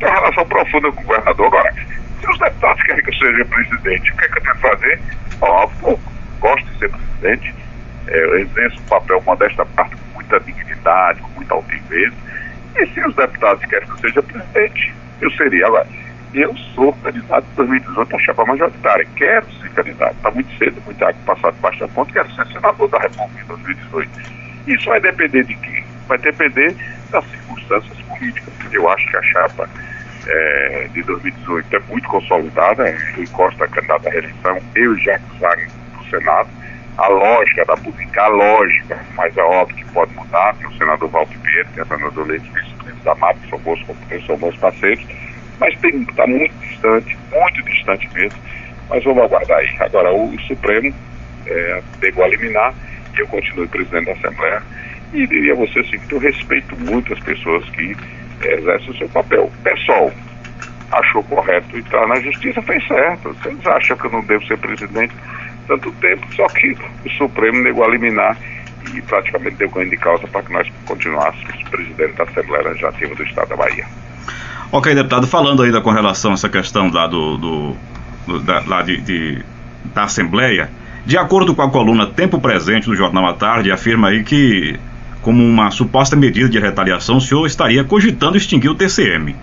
Tem 0.00 0.08
uma 0.08 0.18
relação 0.18 0.46
profunda 0.46 0.90
com 0.92 1.00
o 1.02 1.04
governador. 1.04 1.46
Agora, 1.46 1.74
se 2.20 2.30
os 2.30 2.38
deputados 2.38 2.82
querem 2.84 3.04
que 3.04 3.10
eu 3.10 3.14
seja 3.14 3.44
presidente, 3.44 4.10
o 4.10 4.16
que 4.16 4.24
é 4.24 4.28
que 4.28 4.38
eu 4.38 4.42
tenho 4.42 4.54
que 4.54 4.60
fazer? 4.60 5.00
Óbvio, 5.42 6.00
gosto 6.40 6.66
de 6.66 6.78
ser 6.78 6.90
presidente, 6.90 7.54
é, 8.08 8.24
eu 8.24 8.38
exerço 8.38 8.80
um 8.80 8.84
papel 8.84 9.22
modesta 9.22 9.64
parte 9.66 9.94
com 9.96 10.14
muita 10.14 10.40
dignidade, 10.40 11.20
com 11.20 11.28
muita 11.28 11.54
altivez. 11.54 12.12
E 12.76 12.86
se 12.86 13.00
os 13.06 13.14
deputados 13.14 13.64
querem 13.66 13.86
que 13.86 13.92
eu 13.92 13.98
seja 13.98 14.22
presidente, 14.22 14.94
eu 15.20 15.30
seria. 15.32 15.66
Agora, 15.66 15.86
eu 16.32 16.56
sou 16.74 16.92
candidato 16.94 17.44
em 17.52 17.56
2018 17.56 18.16
à 18.16 18.18
chapa 18.20 18.44
majoritária. 18.46 19.06
Quero 19.16 19.46
ser 19.60 19.70
candidato. 19.70 20.16
Está 20.16 20.30
muito 20.30 20.58
cedo, 20.58 20.80
muito 20.86 21.04
água 21.04 21.20
passado 21.26 21.54
debaixo 21.56 21.80
da 21.80 21.88
ponte, 21.88 22.12
quero 22.12 22.34
ser 22.34 22.46
senador 22.46 22.88
da 22.88 22.98
República 22.98 23.42
em 23.42 23.46
2018. 23.46 24.10
Isso 24.66 24.84
vai 24.86 25.00
depender 25.00 25.44
de 25.44 25.54
quem? 25.56 25.84
Vai 26.06 26.18
depender 26.18 26.74
das 27.10 27.24
circunstâncias 27.26 27.98
políticas. 28.02 28.54
Eu 28.72 28.88
acho 28.88 29.06
que 29.08 29.16
a 29.16 29.22
chapa 29.22 29.68
é, 30.30 30.88
de 30.92 31.02
2018 31.02 31.76
é 31.76 31.80
muito 31.88 32.08
consolidada. 32.08 32.84
Rui 33.16 33.26
Costa, 33.32 33.68
candidato 33.68 34.08
à 34.08 34.10
reeleição, 34.10 34.58
eu 34.74 34.96
e 34.96 35.00
Jacques 35.02 35.38
Wagner 35.38 35.68
para 35.92 36.02
o 36.02 36.10
Senado. 36.10 36.48
A 36.98 37.08
lógica 37.08 37.64
da 37.64 37.76
política, 37.76 38.22
a 38.22 38.28
lógica, 38.28 38.98
mas 39.14 39.36
é 39.36 39.42
óbvio 39.42 39.76
que 39.76 39.92
pode 39.92 40.14
mudar. 40.14 40.54
Tem 40.56 40.66
o 40.66 40.72
senador 40.74 41.08
Walter 41.08 41.38
Pinheiro, 41.38 41.68
tem 41.74 41.82
o 41.82 41.86
senador 41.86 42.26
Leite, 42.26 42.50
vice-presidente 42.50 43.04
da 43.04 43.14
MAP, 43.14 43.36
são 43.48 43.58
bons, 43.58 43.86
são 44.26 44.36
bons 44.36 44.56
parceiros 44.56 45.06
mas 45.60 45.74
está 45.84 46.26
muito 46.26 46.54
distante, 46.58 47.16
muito 47.30 47.62
distante 47.62 48.08
mesmo. 48.14 48.38
Mas 48.88 49.04
vamos 49.04 49.22
aguardar 49.22 49.58
aí. 49.58 49.76
Agora, 49.78 50.12
o 50.12 50.36
Supremo 50.40 50.92
é, 51.46 51.82
pegou 52.00 52.24
a 52.24 52.28
liminar 52.28 52.74
e 53.14 53.20
eu 53.20 53.28
continuo 53.28 53.68
presidente 53.68 54.06
da 54.06 54.12
Assembleia. 54.12 54.62
E 55.12 55.26
diria 55.26 55.52
a 55.52 55.56
você 55.56 55.80
assim, 55.80 55.98
que 55.98 56.14
eu 56.14 56.18
respeito 56.18 56.74
muito 56.76 57.12
as 57.12 57.20
pessoas 57.20 57.68
que 57.70 57.94
exercem 58.42 58.90
o 58.90 58.98
seu 58.98 59.08
papel. 59.08 59.50
Pessoal 59.62 60.12
achou 60.92 61.22
correto 61.24 61.76
entrar 61.76 62.06
na 62.08 62.20
justiça, 62.20 62.60
fez 62.62 62.86
certo. 62.86 63.34
Vocês 63.34 63.66
acham 63.66 63.96
que 63.96 64.06
eu 64.06 64.10
não 64.10 64.22
devo 64.22 64.44
ser 64.46 64.58
presidente 64.58 65.14
tanto 65.68 65.92
tempo, 65.92 66.26
só 66.34 66.46
que 66.48 66.76
o 67.04 67.10
Supremo 67.16 67.62
negou 67.62 67.84
a 67.84 67.88
liminar 67.88 68.36
e 68.92 69.00
praticamente 69.02 69.56
deu 69.56 69.70
ganho 69.70 69.88
de 69.88 69.96
causa 69.96 70.26
para 70.26 70.42
que 70.42 70.52
nós 70.52 70.68
continuássemos 70.84 71.62
presidente 71.70 72.14
da 72.14 72.24
Assembleia 72.24 72.64
Legislativa 72.64 73.14
do 73.14 73.22
Estado 73.22 73.48
da 73.50 73.56
Bahia. 73.56 73.86
Ok, 74.72 74.94
deputado, 74.94 75.26
falando 75.26 75.62
ainda 75.62 75.80
com 75.80 75.90
relação 75.90 76.32
a 76.32 76.34
essa 76.34 76.48
questão 76.48 76.90
lá, 76.92 77.06
do, 77.06 77.36
do, 77.36 77.76
do 78.26 78.40
da, 78.40 78.62
lá 78.66 78.82
de, 78.82 79.00
de, 79.00 79.44
da 79.94 80.04
Assembleia, 80.04 80.70
de 81.04 81.16
acordo 81.16 81.54
com 81.54 81.62
a 81.62 81.70
coluna 81.70 82.06
Tempo 82.06 82.40
Presente 82.40 82.86
do 82.86 82.94
Jornal 82.94 83.26
à 83.26 83.34
Tarde, 83.34 83.70
afirma 83.70 84.08
aí 84.08 84.22
que, 84.22 84.78
como 85.22 85.44
uma 85.44 85.70
suposta 85.70 86.16
medida 86.16 86.48
de 86.48 86.58
retaliação, 86.58 87.16
o 87.16 87.20
senhor 87.20 87.46
estaria 87.46 87.84
cogitando 87.84 88.36
extinguir 88.36 88.70
o 88.70 88.74
TCM. 88.74 89.36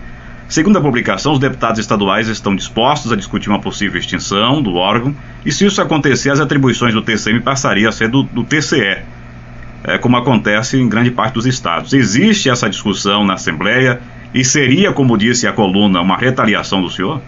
Segundo 0.48 0.78
a 0.78 0.80
publicação, 0.80 1.32
os 1.32 1.38
deputados 1.38 1.78
estaduais 1.78 2.26
estão 2.26 2.56
dispostos 2.56 3.12
a 3.12 3.16
discutir 3.16 3.50
uma 3.50 3.60
possível 3.60 4.00
extinção 4.00 4.62
do 4.62 4.76
órgão 4.76 5.14
e, 5.44 5.52
se 5.52 5.66
isso 5.66 5.80
acontecer, 5.80 6.30
as 6.30 6.40
atribuições 6.40 6.94
do 6.94 7.02
TCM 7.02 7.40
passariam 7.40 7.88
a 7.88 7.92
ser 7.92 8.08
do, 8.08 8.22
do 8.22 8.42
TCE, 8.42 9.02
é, 9.84 9.98
como 9.98 10.16
acontece 10.16 10.78
em 10.78 10.88
grande 10.88 11.10
parte 11.10 11.34
dos 11.34 11.46
estados. 11.46 11.92
Existe 11.92 12.48
essa 12.48 12.68
discussão 12.68 13.24
na 13.26 13.34
Assembleia 13.34 14.00
e 14.32 14.42
seria, 14.42 14.90
como 14.90 15.18
disse 15.18 15.46
a 15.46 15.52
coluna, 15.52 16.00
uma 16.00 16.16
retaliação 16.16 16.80
do 16.80 16.90
senhor? 16.90 17.20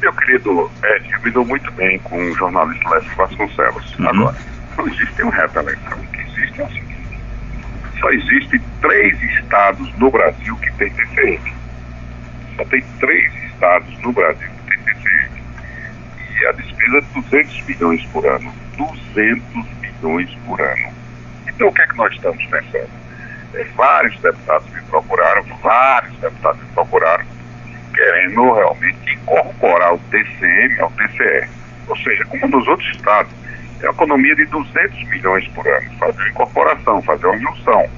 Meu 0.00 0.12
querido 0.12 0.70
Ed, 0.84 1.30
dou 1.32 1.44
muito 1.44 1.70
bem 1.72 1.98
com 2.00 2.30
o 2.30 2.34
jornalista 2.34 2.88
Lécio 2.88 3.16
Vasconcelos. 3.16 3.98
Uhum. 3.98 4.08
Agora, 4.08 4.36
não 4.78 4.88
existe 4.88 5.22
uma 5.22 5.32
retaliação. 5.32 5.98
O 5.98 6.06
que 6.06 6.20
existe 6.20 6.60
é 6.60 6.64
só 8.02 8.10
existem 8.10 8.60
três 8.80 9.22
estados 9.22 9.96
no 9.98 10.10
Brasil 10.10 10.56
que 10.56 10.72
tem 10.72 10.90
TCM. 10.90 11.54
Só 12.56 12.64
tem 12.64 12.82
três 12.98 13.34
estados 13.44 13.98
no 14.00 14.12
Brasil 14.12 14.50
que 14.50 14.76
tem 14.76 14.84
TCM. 14.84 15.42
E 16.40 16.46
a 16.46 16.52
despesa 16.52 16.98
é 16.98 17.20
200 17.20 17.66
milhões 17.66 18.04
por 18.06 18.26
ano. 18.26 18.52
200 18.76 19.46
milhões 19.80 20.30
por 20.44 20.60
ano. 20.60 20.92
Então, 21.46 21.68
o 21.68 21.72
que 21.72 21.82
é 21.82 21.86
que 21.86 21.96
nós 21.96 22.12
estamos 22.12 22.44
pensando? 22.46 23.02
vários 23.76 24.18
deputados 24.20 24.68
me 24.70 24.80
procuraram, 24.82 25.44
vários 25.62 26.16
deputados 26.18 26.60
me 26.62 26.68
procuraram, 26.70 27.24
querendo 27.94 28.52
realmente 28.54 29.12
incorporar 29.12 29.94
o 29.94 29.98
TCM 30.10 30.80
ao 30.80 30.90
TCE. 30.92 31.48
Ou 31.86 31.96
seja, 31.98 32.24
como 32.24 32.48
nos 32.48 32.66
outros 32.66 32.88
estados, 32.96 33.30
é 33.82 33.88
uma 33.88 33.94
economia 33.94 34.34
de 34.36 34.46
200 34.46 35.08
milhões 35.08 35.46
por 35.48 35.66
ano, 35.66 35.90
fazer 35.98 36.18
uma 36.18 36.28
incorporação, 36.28 37.02
fazer 37.02 37.26
uma 37.26 37.38
junção. 37.38 37.90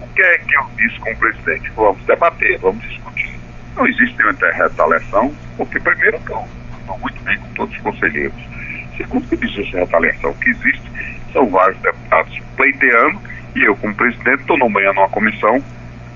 O 0.00 0.06
que 0.14 0.22
é 0.22 0.38
que 0.38 0.56
eu 0.56 0.64
disse 0.76 1.00
com 1.00 1.10
o 1.10 1.16
presidente? 1.16 1.70
Vamos 1.74 2.04
debater, 2.04 2.58
vamos 2.58 2.88
discutir. 2.88 3.34
Não 3.76 3.86
existe 3.86 4.16
nenhuma 4.18 4.52
retaliação, 4.52 5.34
porque 5.56 5.80
primeiro 5.80 6.16
eu 6.28 6.46
estou 6.78 6.98
muito 6.98 7.22
bem 7.22 7.38
com 7.38 7.48
todos 7.54 7.74
os 7.74 7.82
conselheiros. 7.82 8.38
Segundo 8.96 9.26
que 9.28 9.34
existe 9.34 9.76
retaliação, 9.76 10.30
o 10.30 10.34
que 10.34 10.50
existe 10.50 10.92
são 11.32 11.48
vários 11.48 11.80
deputados 11.80 12.38
pleiteando 12.56 13.20
e 13.56 13.64
eu, 13.64 13.76
como 13.76 13.94
presidente, 13.94 14.40
estou 14.40 14.58
nomeando 14.58 15.00
uma 15.00 15.08
comissão 15.08 15.62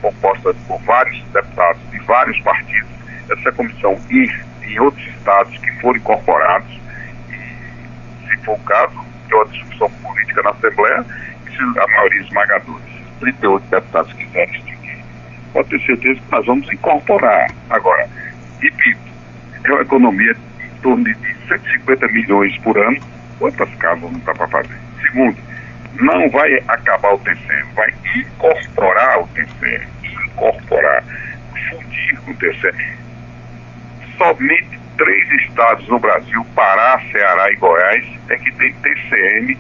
composta 0.00 0.54
por 0.66 0.80
vários 0.82 1.22
deputados 1.28 1.90
de 1.90 1.98
vários 2.00 2.38
partidos. 2.40 2.88
Essa 3.30 3.52
comissão 3.52 3.98
ir 4.10 4.44
em 4.62 4.78
outros 4.80 5.06
estados 5.08 5.56
que 5.58 5.70
forem 5.80 6.00
incorporados, 6.00 6.80
e, 7.28 8.28
se 8.28 8.44
for 8.44 8.54
o 8.54 8.58
caso, 8.60 9.04
ter 9.26 9.34
uma 9.34 9.46
discussão 9.46 9.90
política 10.02 10.42
na 10.42 10.50
Assembleia, 10.50 11.04
e 11.46 11.50
se 11.50 11.78
a 11.78 11.86
maioria 11.88 12.22
esmagadora, 12.22 12.82
38 13.20 13.66
deputados 13.68 14.12
quiserem 14.12 14.54
extinguir, 14.54 15.04
pode 15.52 15.68
ter 15.68 15.80
certeza 15.86 16.20
que 16.20 16.32
nós 16.32 16.46
vamos 16.46 16.72
incorporar. 16.72 17.50
Agora, 17.70 18.08
repito, 18.60 19.00
é 19.64 19.72
uma 19.72 19.82
economia 19.82 20.36
em 20.60 20.80
torno 20.80 21.04
de 21.04 21.14
150 21.48 22.08
milhões 22.08 22.56
por 22.58 22.78
ano. 22.78 22.98
Quantas 23.38 23.74
casas 23.76 24.10
não 24.10 24.18
está 24.18 24.34
para 24.34 24.48
fazer? 24.48 24.76
Segundo, 25.02 25.36
não 26.00 26.28
vai 26.30 26.54
acabar 26.68 27.14
o 27.14 27.18
TCM, 27.18 27.72
vai 27.74 27.92
incorporar 28.14 29.20
o 29.20 29.26
TCM, 29.28 29.86
incorporar, 30.02 31.04
fundir 31.68 32.20
com 32.20 32.30
o 32.30 32.34
TCM. 32.34 32.96
Somente 34.16 34.85
três 34.96 35.30
estados 35.42 35.86
no 35.88 35.98
Brasil, 35.98 36.44
Pará, 36.54 37.00
Ceará 37.12 37.50
e 37.50 37.56
Goiás, 37.56 38.04
é 38.28 38.36
que 38.36 38.50
tem 38.52 38.72
TCM 38.74 39.58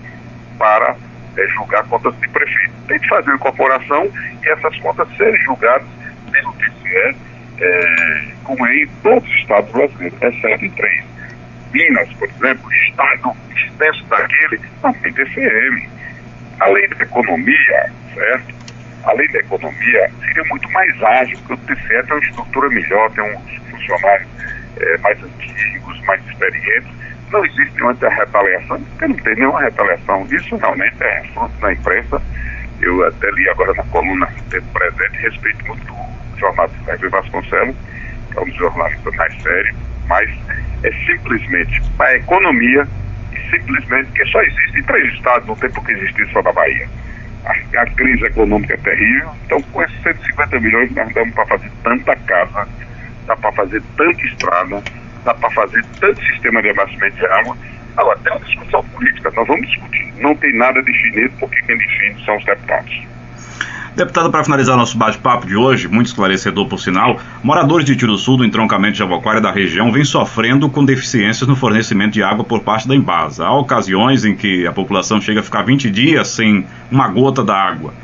para 0.58 0.96
é, 1.36 1.46
julgar 1.48 1.84
contas 1.84 2.18
de 2.20 2.28
prefeito. 2.28 2.72
Tem 2.88 2.98
que 2.98 3.08
fazer 3.08 3.30
a 3.30 3.34
incorporação 3.34 4.10
e 4.42 4.48
essas 4.48 4.76
contas 4.78 5.08
serem 5.16 5.40
julgadas 5.42 5.86
pelo 6.30 6.52
TCE, 6.54 7.16
é, 7.60 8.32
como 8.44 8.66
é 8.66 8.76
em 8.76 8.86
todos 9.02 9.28
os 9.28 9.36
estados 9.36 9.70
brasileiros, 9.70 10.22
exceto 10.22 10.64
em 10.64 10.70
três. 10.70 11.04
Minas, 11.72 12.12
por 12.14 12.28
exemplo, 12.28 12.72
estado 12.72 13.36
extenso 13.54 14.04
daquele, 14.06 14.60
não 14.82 14.92
tem 14.94 15.12
TCM. 15.12 15.88
Além 16.60 16.88
da 16.88 17.04
economia, 17.04 17.92
certo? 18.14 18.54
Além 19.04 19.30
da 19.30 19.38
economia, 19.40 20.10
seria 20.24 20.44
muito 20.48 20.70
mais 20.70 21.02
ágil, 21.02 21.38
porque 21.46 21.52
o 21.72 21.76
TCE 21.76 22.02
tem 22.02 22.12
uma 22.12 22.24
estrutura 22.24 22.68
melhor, 22.70 23.10
tem 23.10 23.24
uns 23.24 23.56
funcionários 23.70 24.28
é, 24.76 24.98
mais 24.98 25.22
antigos, 25.22 26.00
mais 26.04 26.20
experientes. 26.26 26.90
Não 27.30 27.44
existe 27.44 27.74
nenhuma 27.74 27.92
retaliação, 27.92 28.80
porque 28.82 29.08
não 29.08 29.16
tem 29.16 29.34
nenhuma 29.34 29.60
retaliação. 29.60 30.26
Isso 30.30 30.56
realmente 30.56 30.96
é 31.00 31.24
fruto 31.34 31.60
da 31.60 31.72
imprensa. 31.72 32.22
Eu 32.80 33.04
até 33.06 33.30
li 33.30 33.48
agora 33.48 33.72
na 33.74 33.82
coluna 33.84 34.28
Tempo 34.50 34.66
Presente, 34.72 35.18
respeito 35.18 35.66
muito 35.66 35.92
o 35.92 36.38
jornalista 36.38 36.92
Hervé 36.92 37.08
Vasconcelos, 37.08 37.76
que 38.30 38.38
é 38.38 38.40
um 38.40 38.44
dos 38.44 38.54
jornalistas 38.56 39.14
mais 39.16 39.42
sérios, 39.42 39.76
mas 40.06 40.30
é 40.82 40.90
simplesmente 41.06 41.82
para 41.96 42.08
a 42.08 42.16
economia 42.16 42.86
e 43.32 43.50
simplesmente 43.50 44.10
que 44.12 44.24
só 44.26 44.42
existe 44.42 44.78
em 44.78 44.82
três 44.82 45.14
estados, 45.14 45.48
não 45.48 45.56
tem 45.56 45.70
por 45.70 45.84
que 45.84 45.92
existir 45.92 46.28
só 46.30 46.42
na 46.42 46.52
Bahia. 46.52 46.88
A, 47.44 47.82
a 47.82 47.86
crise 47.92 48.24
econômica 48.26 48.74
é 48.74 48.76
terrível, 48.76 49.30
então 49.46 49.62
com 49.62 49.82
esses 49.82 50.02
150 50.02 50.60
milhões 50.60 50.94
nós 50.94 51.12
damos 51.14 51.34
para 51.34 51.46
fazer 51.46 51.70
tanta 51.82 52.14
casa 52.16 52.68
dá 53.26 53.36
para 53.36 53.52
fazer 53.52 53.82
tanta 53.96 54.22
estrada, 54.26 54.82
dá 55.24 55.34
para 55.34 55.50
fazer 55.50 55.84
tanto 56.00 56.20
sistema 56.26 56.62
de 56.62 56.70
abastecimento 56.70 57.16
de 57.16 57.26
água. 57.26 57.56
Agora, 57.96 58.18
tem 58.18 58.32
uma 58.32 58.44
discussão 58.44 58.84
política, 58.84 59.32
nós 59.34 59.46
vamos 59.46 59.66
discutir. 59.68 60.12
Não 60.18 60.36
tem 60.36 60.56
nada 60.56 60.82
definido, 60.82 61.32
porque 61.40 61.60
quem 61.62 61.76
define 61.78 62.24
são 62.24 62.36
os 62.36 62.44
deputados. 62.44 63.06
Deputado, 63.96 64.30
para 64.30 64.44
finalizar 64.44 64.76
nosso 64.76 64.98
bate-papo 64.98 65.46
de 65.46 65.56
hoje, 65.56 65.88
muito 65.88 66.08
esclarecedor 66.08 66.68
por 66.68 66.78
sinal, 66.78 67.18
moradores 67.42 67.86
de 67.86 67.96
Tiro 67.96 68.14
Sul, 68.18 68.36
do 68.36 68.44
entroncamento 68.44 68.92
de 68.92 68.98
Jabaquara 68.98 69.40
da 69.40 69.50
região, 69.50 69.90
vêm 69.90 70.04
sofrendo 70.04 70.68
com 70.68 70.84
deficiências 70.84 71.48
no 71.48 71.56
fornecimento 71.56 72.12
de 72.12 72.22
água 72.22 72.44
por 72.44 72.60
parte 72.60 72.86
da 72.86 72.94
Embasa. 72.94 73.46
Há 73.46 73.58
ocasiões 73.58 74.26
em 74.26 74.36
que 74.36 74.66
a 74.66 74.72
população 74.72 75.18
chega 75.18 75.40
a 75.40 75.42
ficar 75.42 75.62
20 75.62 75.90
dias 75.90 76.28
sem 76.28 76.66
uma 76.90 77.08
gota 77.08 77.42
da 77.42 77.56
água. 77.56 77.94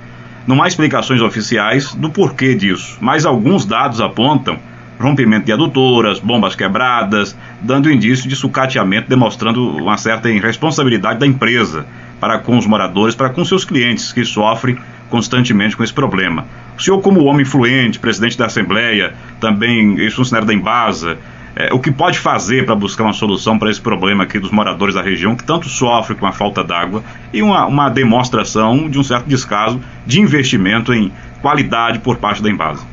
Não 0.47 0.63
há 0.63 0.67
explicações 0.67 1.21
oficiais 1.21 1.95
do 1.95 2.09
porquê 2.09 2.55
disso, 2.55 2.97
mas 2.99 3.27
alguns 3.27 3.67
dados 3.67 4.01
apontam 4.01 4.59
rompimento 5.03 5.47
de 5.47 5.53
adutoras, 5.53 6.19
bombas 6.19 6.55
quebradas, 6.55 7.37
dando 7.61 7.91
indício 7.91 8.29
de 8.29 8.37
sucateamento, 8.37 9.09
demonstrando 9.09 9.77
uma 9.77 9.97
certa 9.97 10.31
irresponsabilidade 10.31 11.19
da 11.19 11.27
empresa 11.27 11.87
para 12.21 12.39
com 12.39 12.57
os 12.57 12.67
moradores, 12.67 13.15
para 13.15 13.31
com 13.31 13.45
seus 13.45 13.65
clientes 13.65 14.13
que 14.13 14.25
sofrem 14.25 14.79
constantemente 15.11 15.77
com 15.77 15.83
esse 15.83 15.93
problema. 15.93 16.47
O 16.79 16.81
senhor, 16.81 17.01
como 17.01 17.25
homem 17.25 17.43
influente, 17.43 17.99
presidente 17.99 18.39
da 18.39 18.47
Assembleia, 18.47 19.13
também 19.41 19.99
ex-funcionário 19.99 20.47
da 20.47 20.55
Embasa, 20.55 21.19
é, 21.55 21.73
o 21.73 21.79
que 21.79 21.91
pode 21.91 22.19
fazer 22.19 22.65
para 22.65 22.75
buscar 22.75 23.05
uma 23.05 23.13
solução 23.13 23.59
para 23.59 23.71
esse 23.71 23.81
problema 23.81 24.25
aqui 24.25 24.39
dos 24.39 24.51
moradores 24.51 24.95
da 24.95 25.03
região 25.03 25.37
que 25.37 25.45
tanto 25.45 25.69
sofrem 25.69 26.19
com 26.19 26.27
a 26.27 26.33
falta 26.33 26.65
d'água 26.65 27.05
e 27.33 27.43
uma, 27.43 27.67
uma 27.67 27.91
demonstração 27.91 28.89
de 28.89 28.99
um 28.99 29.03
certo 29.03 29.27
descaso 29.27 29.81
de 30.07 30.21
investimento 30.21 30.95
em 30.95 31.13
qualidade 31.43 31.99
por 31.99 32.17
parte 32.17 32.43
da 32.43 32.49
Embasa? 32.49 32.92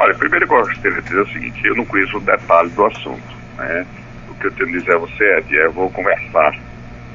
Olha, 0.00 0.14
primeiro 0.14 0.44
eu 0.44 0.48
gostaria 0.48 0.92
de 0.92 1.08
dizer 1.08 1.20
o 1.20 1.28
seguinte, 1.28 1.66
eu 1.66 1.74
não 1.74 1.84
conheço 1.84 2.18
o 2.18 2.20
detalhe 2.20 2.70
do 2.70 2.86
assunto. 2.86 3.36
Né? 3.56 3.86
O 4.28 4.34
que 4.34 4.46
eu 4.46 4.52
tenho 4.52 4.68
a 4.68 4.72
dizer 4.72 4.92
a 4.92 4.98
você 4.98 5.24
é, 5.24 5.66
eu 5.66 5.72
vou 5.72 5.90
conversar 5.90 6.54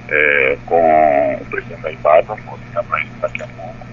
é, 0.09 0.57
com 0.65 1.39
o 1.41 1.45
presidente 1.45 1.81
da 1.81 1.93
Embasa, 1.93 2.35
vou 2.35 2.59
ligar 2.67 2.83
para 2.83 2.99
ele 2.99 3.09
daqui 3.21 3.41
a 3.41 3.47
pouco, 3.47 3.87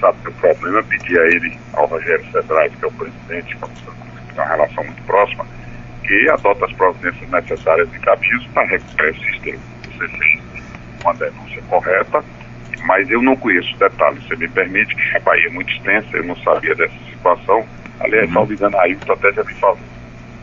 sabe 0.00 0.28
o 0.28 0.32
problema, 0.32 0.82
pedir 0.84 1.20
a 1.20 1.26
ele, 1.26 1.58
ao 1.74 1.86
Rogério 1.86 2.24
Cedrais, 2.32 2.74
que 2.74 2.84
é 2.84 2.88
o 2.88 2.92
presidente, 2.92 3.54
que 3.54 3.60
tem 3.60 4.34
uma 4.34 4.46
relação 4.46 4.84
muito 4.84 5.02
próxima, 5.02 5.46
que 6.02 6.30
adota 6.30 6.64
as 6.64 6.72
providências 6.72 7.30
necessárias 7.30 7.88
e 7.94 7.98
cabíveis 7.98 8.46
para 8.54 8.66
recuperar 8.66 9.10
esse 9.10 9.30
sistema. 9.30 9.62
Você 9.84 10.08
fez 10.08 10.42
uma 11.02 11.14
denúncia 11.14 11.62
correta, 11.68 12.24
mas 12.86 13.10
eu 13.10 13.20
não 13.20 13.36
conheço 13.36 13.76
detalhes. 13.76 14.26
Você 14.26 14.36
me 14.36 14.48
permite 14.48 14.94
que 14.96 15.16
a 15.16 15.20
Bahia 15.20 15.48
é 15.48 15.50
muito 15.50 15.70
extensa, 15.70 16.16
eu 16.16 16.24
não 16.24 16.36
sabia 16.38 16.74
dessa 16.74 16.98
situação, 17.10 17.64
Aliás, 18.02 18.26
uhum. 18.28 18.32
salvo 18.34 18.52
engano, 18.52 18.76
até 18.76 19.32
já 19.32 19.44
me 19.44 19.54
falou, 19.54 19.78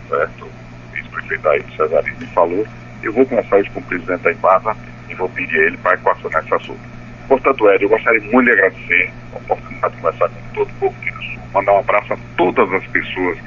certo? 0.07 0.45
O 0.45 0.95
vice-prefeito 0.95 1.49
Ailton 1.49 1.75
Cesarini 1.75 2.17
me 2.19 2.27
falou. 2.27 2.67
Eu 3.03 3.13
vou 3.13 3.25
conversar 3.25 3.57
hoje 3.57 3.69
com 3.71 3.79
o 3.79 3.83
presidente 3.83 4.21
da 4.21 4.31
Embasa 4.31 4.75
e 5.09 5.15
vou 5.15 5.29
pedir 5.29 5.59
a 5.59 5.67
ele 5.67 5.77
para 5.77 5.95
equacionar 5.95 6.43
esse 6.43 6.53
assunto. 6.53 6.79
Portanto, 7.27 7.69
Ed, 7.69 7.83
eu 7.83 7.89
gostaria 7.89 8.21
muito 8.21 8.45
de 8.45 8.51
agradecer 8.53 9.13
a 9.33 9.37
oportunidade 9.37 9.95
de 9.95 10.01
conversar 10.01 10.29
com 10.29 10.53
todo 10.53 10.69
o 10.69 10.73
povo 10.79 10.95
do 10.99 11.23
Sul, 11.23 11.41
mandar 11.53 11.73
um 11.73 11.79
abraço 11.79 12.13
a 12.13 12.17
todas 12.35 12.73
as 12.73 12.87
pessoas 12.87 13.37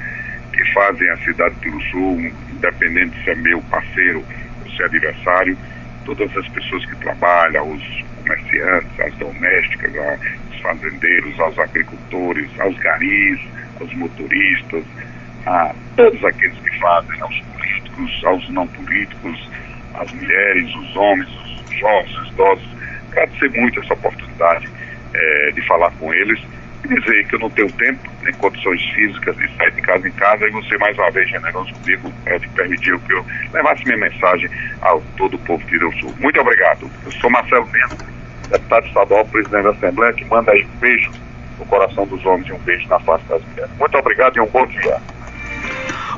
que 0.53 0.73
fazem 0.73 1.09
a 1.09 1.17
cidade 1.17 1.55
do 1.69 1.81
Sul, 1.81 2.19
independente 2.51 3.23
se 3.23 3.31
é 3.31 3.35
meu 3.35 3.61
parceiro 3.63 4.23
ou 4.63 4.71
se 4.71 4.81
é 4.81 4.85
adversário, 4.85 5.57
todas 6.05 6.35
as 6.37 6.47
pessoas 6.49 6.85
que 6.85 6.95
trabalham, 6.97 7.71
os 7.71 8.05
comerciantes, 8.21 8.99
as 8.99 9.13
domésticas, 9.15 9.91
os 10.49 10.61
fazendeiros, 10.61 11.39
aos 11.39 11.59
agricultores, 11.59 12.49
aos 12.59 12.77
garis, 12.77 13.39
aos 13.83 13.93
motoristas, 13.95 14.83
a 15.45 15.73
todos 15.95 16.23
aqueles 16.23 16.57
que 16.57 16.79
fazem, 16.79 17.21
aos 17.21 17.39
políticos, 17.39 18.21
aos 18.25 18.49
não 18.49 18.67
políticos, 18.67 19.49
às 19.95 20.11
mulheres, 20.11 20.75
os 20.75 20.95
homens, 20.95 21.29
os 21.69 21.77
jovens, 21.77 22.17
os 22.17 22.29
idosos. 22.29 22.67
Agradecer 23.11 23.49
muito 23.59 23.79
essa 23.79 23.93
oportunidade 23.93 24.69
é, 25.13 25.51
de 25.51 25.61
falar 25.67 25.91
com 25.91 26.13
eles 26.13 26.39
e 26.83 26.87
dizer 26.87 27.27
que 27.27 27.35
eu 27.35 27.39
não 27.39 27.49
tenho 27.51 27.71
tempo 27.73 28.09
nem 28.23 28.33
condições 28.33 28.81
físicas 28.89 29.37
de 29.37 29.55
sair 29.55 29.71
de 29.71 29.81
casa 29.81 30.07
em 30.07 30.11
casa 30.11 30.47
e 30.47 30.51
você 30.51 30.77
mais 30.77 30.97
uma 30.97 31.11
vez 31.11 31.29
generoso 31.29 31.73
comigo 31.75 32.11
é, 32.25 32.39
de 32.39 32.47
permitir 32.49 32.97
que 32.99 33.13
eu 33.13 33.25
levasse 33.53 33.85
minha 33.85 33.97
mensagem 33.97 34.49
ao 34.81 34.99
todo 35.17 35.35
o 35.35 35.39
povo 35.39 35.63
de 35.65 35.77
Deus 35.77 35.95
Sul. 35.99 36.13
Muito 36.19 36.39
obrigado. 36.41 36.89
Eu 37.05 37.11
sou 37.11 37.29
Marcelo 37.29 37.65
Bento, 37.67 38.03
deputado 38.49 38.87
estadual, 38.87 39.25
presidente 39.25 39.63
da 39.63 39.69
Assembleia, 39.69 40.13
que 40.13 40.25
manda 40.25 40.51
aí 40.51 40.65
um 40.65 40.79
beijo 40.79 41.11
no 41.59 41.65
coração 41.65 42.05
dos 42.05 42.25
homens 42.25 42.47
e 42.47 42.53
um 42.53 42.59
beijo 42.59 42.87
na 42.87 42.99
face 42.99 43.23
das 43.25 43.41
mulheres. 43.43 43.71
Muito 43.79 43.97
obrigado 43.97 44.37
e 44.37 44.41
um 44.41 44.47
bom 44.47 44.65
dia. 44.65 44.97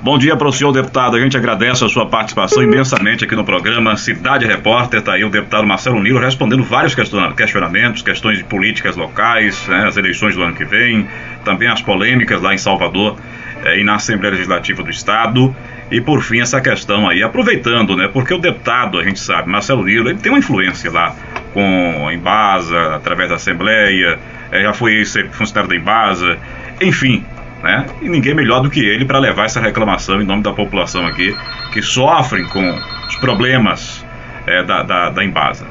Bom 0.02 0.20
dia 0.20 0.36
para 0.36 0.48
o 0.48 0.52
senhor 0.52 0.72
deputado. 0.72 1.16
A 1.16 1.20
gente 1.20 1.36
agradece 1.36 1.84
a 1.84 1.90
sua 1.90 2.06
participação 2.06 2.62
imensamente 2.62 3.24
aqui 3.24 3.36
no 3.36 3.44
programa 3.44 3.98
Cidade 3.98 4.46
Repórter. 4.46 5.00
Está 5.00 5.14
aí 5.14 5.24
o 5.24 5.30
deputado 5.30 5.66
Marcelo 5.66 6.00
Nilo 6.00 6.20
respondendo 6.20 6.64
vários 6.64 6.94
questionamentos, 7.36 8.04
questões 8.04 8.38
de 8.38 8.44
políticas 8.44 8.96
locais, 8.96 9.68
né, 9.68 9.86
as 9.88 9.98
eleições 9.98 10.36
do 10.36 10.44
ano 10.44 10.54
que 10.54 10.64
vem, 10.64 11.08
também 11.44 11.68
as 11.68 11.82
polêmicas 11.82 12.40
lá 12.40 12.54
em 12.54 12.58
Salvador 12.58 13.18
é, 13.64 13.80
e 13.80 13.84
na 13.84 13.96
Assembleia 13.96 14.34
Legislativa 14.34 14.84
do 14.84 14.92
Estado. 14.92 15.56
E 15.90 16.00
por 16.00 16.22
fim, 16.22 16.40
essa 16.40 16.62
questão 16.62 17.10
aí, 17.10 17.24
aproveitando, 17.24 17.96
né? 17.96 18.08
Porque 18.08 18.34
o 18.34 18.38
deputado, 18.38 19.00
a 19.00 19.04
gente 19.04 19.20
sabe, 19.20 19.50
Marcelo 19.50 19.84
Nilo, 19.84 20.10
ele 20.10 20.20
tem 20.20 20.32
uma 20.32 20.40
influência 20.40 20.92
lá 20.92 21.16
com 21.54 22.12
Embasa, 22.12 22.96
através 22.96 23.30
da 23.30 23.36
Assembleia, 23.36 24.20
já 24.62 24.74
foi 24.74 25.04
funcionário 25.32 25.70
da 25.70 25.76
Embasa, 25.76 26.38
enfim, 26.82 27.24
né? 27.64 27.86
E 28.02 28.10
ninguém 28.10 28.34
melhor 28.34 28.62
do 28.62 28.70
que 28.70 28.80
ele 28.80 29.06
para 29.06 29.20
levar 29.20 29.46
essa 29.46 29.60
reclamação 29.60 30.22
em 30.22 30.26
nome 30.26 30.44
da 30.44 30.54
população 30.54 31.06
aqui 31.08 31.36
que 31.74 31.82
sofrem 31.82 32.46
com 32.46 32.80
os 33.08 33.16
problemas 33.18 34.06
é, 34.46 34.64
da, 34.64 34.84
da, 34.84 35.10
da 35.10 35.24
Embasa. 35.24 35.66